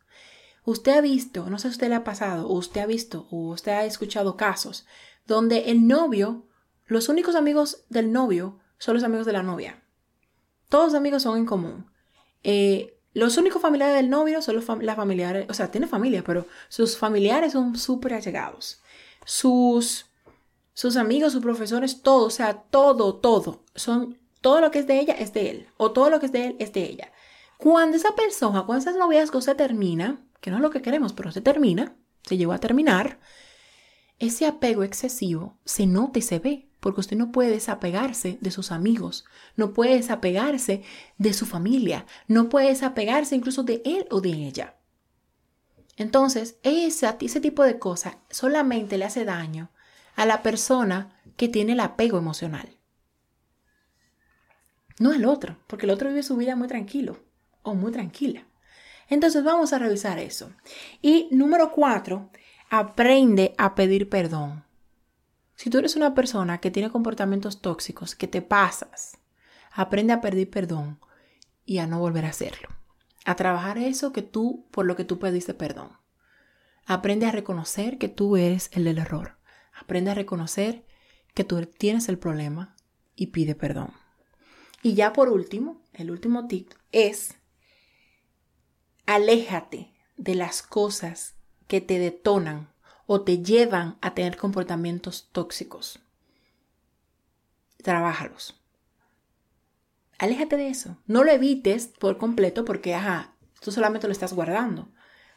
Usted 0.64 0.92
ha 0.92 1.00
visto, 1.00 1.50
no 1.50 1.58
sé 1.58 1.66
si 1.66 1.72
usted 1.72 1.88
le 1.88 1.96
ha 1.96 2.04
pasado, 2.04 2.46
o 2.46 2.52
usted 2.52 2.82
ha 2.82 2.86
visto, 2.86 3.26
o 3.32 3.48
usted 3.48 3.72
ha 3.72 3.84
escuchado 3.84 4.36
casos 4.36 4.86
donde 5.26 5.72
el 5.72 5.88
novio 5.88 6.46
los 6.86 7.08
únicos 7.08 7.34
amigos 7.34 7.82
del 7.88 8.12
novio 8.12 8.60
son 8.78 8.94
los 8.94 9.02
amigos 9.02 9.26
de 9.26 9.32
la 9.32 9.42
novia. 9.42 9.82
Todos 10.68 10.92
los 10.92 10.94
amigos 10.94 11.24
son 11.24 11.36
en 11.36 11.46
común. 11.46 11.90
Eh, 12.44 12.96
los 13.12 13.38
únicos 13.38 13.60
familiares 13.60 13.96
del 13.96 14.08
novio 14.08 14.40
son 14.40 14.54
los 14.54 14.68
las 14.84 14.94
familiares, 14.94 15.46
o 15.50 15.54
sea, 15.54 15.72
tiene 15.72 15.88
familia, 15.88 16.22
pero 16.22 16.46
sus 16.68 16.96
familiares 16.96 17.54
son 17.54 17.76
súper 17.76 18.14
allegados. 18.14 18.80
Sus, 19.24 20.13
sus 20.74 20.96
amigos, 20.96 21.32
sus 21.32 21.42
profesores, 21.42 22.02
todo, 22.02 22.26
o 22.26 22.30
sea, 22.30 22.64
todo, 22.64 23.14
todo. 23.14 23.64
Son, 23.74 24.18
todo 24.40 24.60
lo 24.60 24.70
que 24.70 24.80
es 24.80 24.86
de 24.86 25.00
ella 25.00 25.14
es 25.14 25.32
de 25.32 25.50
él, 25.50 25.68
o 25.78 25.92
todo 25.92 26.10
lo 26.10 26.20
que 26.20 26.26
es 26.26 26.32
de 26.32 26.46
él 26.46 26.56
es 26.58 26.72
de 26.72 26.84
ella. 26.84 27.12
Cuando 27.56 27.96
esa 27.96 28.14
persona, 28.14 28.64
cuando 28.66 28.90
ese 28.90 28.98
noviazgo 28.98 29.40
se 29.40 29.54
termina, 29.54 30.20
que 30.40 30.50
no 30.50 30.56
es 30.56 30.62
lo 30.62 30.70
que 30.70 30.82
queremos, 30.82 31.14
pero 31.14 31.32
se 31.32 31.40
termina, 31.40 31.96
se 32.22 32.36
llegó 32.36 32.52
a 32.52 32.58
terminar, 32.58 33.20
ese 34.18 34.46
apego 34.46 34.82
excesivo 34.82 35.56
se 35.64 35.86
nota 35.86 36.18
y 36.18 36.22
se 36.22 36.38
ve 36.38 36.68
porque 36.80 37.00
usted 37.00 37.16
no 37.16 37.32
puede 37.32 37.50
desapegarse 37.50 38.36
de 38.42 38.50
sus 38.50 38.70
amigos, 38.70 39.24
no 39.56 39.72
puede 39.72 39.96
desapegarse 39.96 40.82
de 41.16 41.32
su 41.32 41.46
familia, 41.46 42.04
no 42.28 42.50
puede 42.50 42.68
desapegarse 42.68 43.34
incluso 43.34 43.62
de 43.62 43.80
él 43.86 44.06
o 44.10 44.20
de 44.20 44.30
ella. 44.30 44.76
Entonces, 45.96 46.58
ese, 46.62 47.16
ese 47.20 47.40
tipo 47.40 47.62
de 47.62 47.78
cosas 47.78 48.18
solamente 48.28 48.98
le 48.98 49.06
hace 49.06 49.24
daño 49.24 49.70
a 50.14 50.26
la 50.26 50.42
persona 50.42 51.20
que 51.36 51.48
tiene 51.48 51.72
el 51.72 51.80
apego 51.80 52.18
emocional. 52.18 52.68
No 54.98 55.10
al 55.10 55.24
otro, 55.24 55.58
porque 55.66 55.86
el 55.86 55.90
otro 55.90 56.08
vive 56.08 56.22
su 56.22 56.36
vida 56.36 56.54
muy 56.54 56.68
tranquilo 56.68 57.24
o 57.62 57.74
muy 57.74 57.90
tranquila. 57.90 58.46
Entonces 59.08 59.42
vamos 59.42 59.72
a 59.72 59.78
revisar 59.78 60.18
eso. 60.18 60.52
Y 61.02 61.28
número 61.30 61.72
cuatro, 61.72 62.30
aprende 62.70 63.54
a 63.58 63.74
pedir 63.74 64.08
perdón. 64.08 64.64
Si 65.56 65.70
tú 65.70 65.78
eres 65.78 65.96
una 65.96 66.14
persona 66.14 66.58
que 66.58 66.70
tiene 66.70 66.90
comportamientos 66.90 67.60
tóxicos, 67.60 68.14
que 68.14 68.26
te 68.26 68.42
pasas, 68.42 69.18
aprende 69.72 70.12
a 70.12 70.20
pedir 70.20 70.50
perdón 70.50 71.00
y 71.64 71.78
a 71.78 71.86
no 71.86 71.98
volver 71.98 72.24
a 72.24 72.30
hacerlo. 72.30 72.68
A 73.24 73.36
trabajar 73.36 73.78
eso 73.78 74.12
que 74.12 74.22
tú, 74.22 74.66
por 74.70 74.84
lo 74.84 74.96
que 74.96 75.04
tú 75.04 75.18
pediste 75.18 75.54
perdón. 75.54 75.90
Aprende 76.86 77.26
a 77.26 77.32
reconocer 77.32 77.98
que 77.98 78.08
tú 78.08 78.36
eres 78.36 78.70
el 78.72 78.84
del 78.84 78.98
error. 78.98 79.38
Aprende 79.74 80.10
a 80.10 80.14
reconocer 80.14 80.84
que 81.34 81.44
tú 81.44 81.64
tienes 81.66 82.08
el 82.08 82.18
problema 82.18 82.76
y 83.16 83.28
pide 83.28 83.54
perdón. 83.54 83.92
Y 84.82 84.94
ya 84.94 85.12
por 85.12 85.28
último, 85.28 85.82
el 85.92 86.10
último 86.10 86.46
tip 86.46 86.70
es 86.92 87.36
aléjate 89.06 89.92
de 90.16 90.34
las 90.34 90.62
cosas 90.62 91.34
que 91.66 91.80
te 91.80 91.98
detonan 91.98 92.72
o 93.06 93.22
te 93.22 93.42
llevan 93.42 93.98
a 94.00 94.14
tener 94.14 94.36
comportamientos 94.36 95.28
tóxicos. 95.32 96.00
Trabájalos. 97.82 98.60
Aléjate 100.18 100.56
de 100.56 100.68
eso. 100.68 100.96
No 101.06 101.24
lo 101.24 101.32
evites 101.32 101.88
por 101.88 102.18
completo 102.18 102.64
porque, 102.64 102.94
ajá, 102.94 103.34
tú 103.60 103.72
solamente 103.72 104.06
lo 104.06 104.12
estás 104.12 104.32
guardando. 104.32 104.88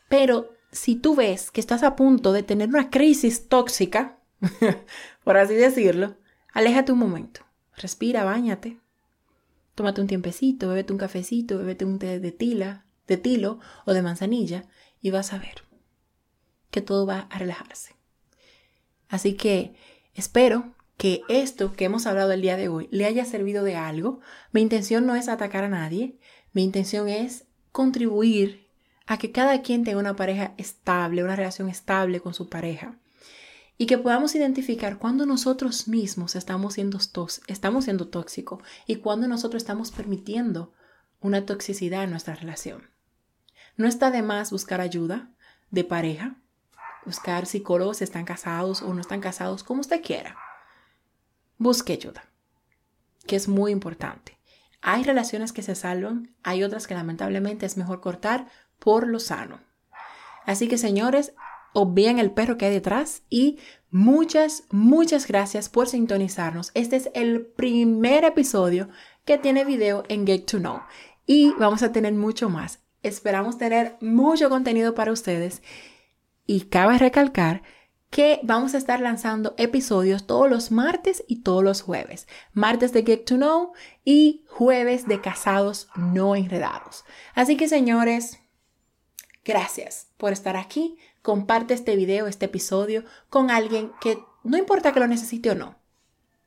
Pero 0.08 0.54
si 0.72 0.96
tú 0.96 1.16
ves 1.16 1.52
que 1.52 1.60
estás 1.60 1.84
a 1.84 1.96
punto 1.96 2.32
de 2.32 2.44
tener 2.44 2.70
una 2.70 2.90
crisis 2.90 3.50
tóxica, 3.50 4.20
por 5.24 5.38
así 5.38 5.56
decirlo, 5.56 6.16
aléjate 6.54 6.92
un 6.92 7.00
momento. 7.00 7.42
Respira, 7.76 8.24
bañate. 8.24 8.78
Tómate 9.76 10.02
un 10.02 10.08
tiempecito, 10.08 10.70
bébete 10.70 10.94
un 10.94 11.00
cafecito, 11.00 11.58
bébete 11.60 11.86
un 11.86 12.00
té 12.00 12.20
de 12.20 12.32
tila, 12.32 12.86
de 13.08 13.18
tilo 13.18 13.60
o 13.86 13.94
de 13.94 14.02
manzanilla 14.02 14.66
y 15.02 15.12
vas 15.12 15.34
a 15.34 15.38
ver 15.38 15.64
que 16.72 16.82
todo 16.82 17.06
va 17.06 17.28
a 17.30 17.38
relajarse. 17.40 17.96
Así 19.10 19.34
que 19.36 19.76
espero 20.14 20.74
que 20.98 21.22
esto 21.30 21.74
que 21.74 21.86
hemos 21.86 22.08
hablado 22.08 22.32
el 22.32 22.42
día 22.42 22.58
de 22.58 22.68
hoy 22.68 22.88
le 22.92 23.06
haya 23.06 23.24
servido 23.24 23.64
de 23.64 23.76
algo. 23.76 24.20
Mi 24.52 24.62
intención 24.62 25.06
no 25.06 25.16
es 25.16 25.30
atacar 25.30 25.64
a 25.64 25.70
nadie, 25.70 26.18
mi 26.54 26.64
intención 26.64 27.08
es 27.08 27.46
contribuir 27.72 28.68
a 29.06 29.18
que 29.18 29.32
cada 29.32 29.62
quien 29.62 29.84
tenga 29.84 30.00
una 30.00 30.16
pareja 30.16 30.54
estable, 30.58 31.24
una 31.24 31.36
relación 31.36 31.70
estable 31.70 32.20
con 32.20 32.34
su 32.34 32.50
pareja. 32.50 32.98
Y 33.78 33.86
que 33.86 33.98
podamos 33.98 34.34
identificar 34.36 34.98
cuando 34.98 35.26
nosotros 35.26 35.88
mismos 35.88 36.36
estamos 36.36 36.74
siendo, 36.74 37.00
estamos 37.48 37.84
siendo 37.84 38.08
tóxicos 38.08 38.64
y 38.88 38.98
cuando 38.98 39.28
nosotros 39.28 39.62
estamos 39.62 39.92
permitiendo 39.92 40.74
una 41.20 41.46
toxicidad 41.46 42.04
en 42.04 42.12
nuestra 42.12 42.36
relación. 42.36 42.90
No 43.76 43.88
está 43.88 44.10
de 44.10 44.24
más 44.24 44.52
buscar 44.52 44.82
ayuda 44.82 45.32
de 45.70 45.84
pareja, 45.84 46.38
buscar 47.06 47.46
psicólogos 47.46 47.98
si 47.98 48.04
están 48.04 48.26
casados 48.26 48.82
o 48.82 48.94
no 48.94 49.02
están 49.02 49.22
casados, 49.22 49.64
como 49.64 49.82
usted 49.82 50.02
quiera. 50.02 50.38
Busque 51.58 51.94
ayuda, 51.94 52.26
que 53.26 53.36
es 53.36 53.48
muy 53.48 53.72
importante. 53.72 54.38
Hay 54.82 55.04
relaciones 55.04 55.54
que 55.54 55.64
se 55.64 55.76
salvan, 55.76 56.36
hay 56.44 56.64
otras 56.64 56.88
que 56.88 56.94
lamentablemente 56.94 57.66
es 57.66 57.78
mejor 57.78 58.02
cortar 58.02 58.48
por 58.80 59.08
lo 59.08 59.20
sano. 59.20 59.60
Así 60.46 60.68
que 60.68 60.78
señores, 60.78 61.34
obvíen 61.80 62.18
el 62.18 62.32
perro 62.32 62.58
que 62.58 62.66
hay 62.66 62.74
detrás 62.74 63.22
y 63.30 63.60
muchas, 63.92 64.64
muchas 64.72 65.28
gracias 65.28 65.70
por 65.70 65.88
sintonizarnos. 65.88 66.72
Este 66.74 66.96
es 66.96 67.12
el 67.14 67.46
primer 67.46 68.24
episodio 68.24 68.90
que 69.26 69.38
tiene 69.38 69.64
video 69.64 70.04
en 70.10 70.26
Get 70.26 70.46
to 70.46 70.58
Know 70.58 70.82
y 71.28 71.52
vamos 71.60 71.84
a 71.84 71.92
tener 71.92 72.14
mucho 72.14 72.50
más. 72.50 72.80
Esperamos 73.04 73.60
tener 73.60 73.96
mucho 74.02 74.50
contenido 74.50 74.96
para 74.96 75.12
ustedes 75.12 75.62
y 76.48 76.62
cabe 76.62 76.98
recalcar 76.98 77.62
que 78.10 78.40
vamos 78.42 78.74
a 78.74 78.80
estar 78.80 79.00
lanzando 79.00 79.54
episodios 79.60 80.26
todos 80.26 80.50
los 80.50 80.72
martes 80.72 81.24
y 81.28 81.44
todos 81.44 81.64
los 81.64 81.84
jueves. 81.84 82.28
Martes 82.54 82.92
de 82.92 83.04
Get 83.04 83.26
to 83.26 83.36
Know 83.36 83.74
y 84.04 84.46
jueves 84.50 85.08
de 85.08 85.22
Casados 85.22 85.90
No 85.96 86.36
Enredados. 86.36 87.06
Así 87.36 87.56
que 87.56 87.68
señores, 87.68 88.40
gracias 89.46 90.08
por 90.18 90.34
estar 90.34 90.58
aquí. 90.58 90.98
Comparte 91.28 91.74
este 91.74 91.98
video, 91.98 92.26
este 92.28 92.46
episodio 92.46 93.04
con 93.30 93.52
alguien 93.52 93.92
que 94.00 94.18
no 94.46 94.56
importa 94.56 94.94
que 94.94 95.02
lo 95.02 95.08
necesite 95.08 95.52
o 95.52 95.56
no. 95.56 95.76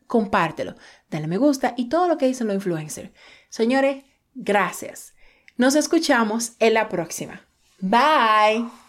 Compártelo, 0.07 0.75
dale 1.11 1.27
me 1.27 1.37
gusta 1.37 1.75
y 1.77 1.91
todo 1.91 2.09
lo 2.09 2.17
que 2.17 2.27
dicen 2.27 2.47
los 2.47 2.57
influencers. 2.57 3.11
Señores, 3.51 4.03
gracias. 4.35 5.13
Nos 5.59 5.75
escuchamos 5.75 6.53
en 6.61 6.73
la 6.73 6.89
próxima. 6.89 7.43
Bye. 7.81 8.80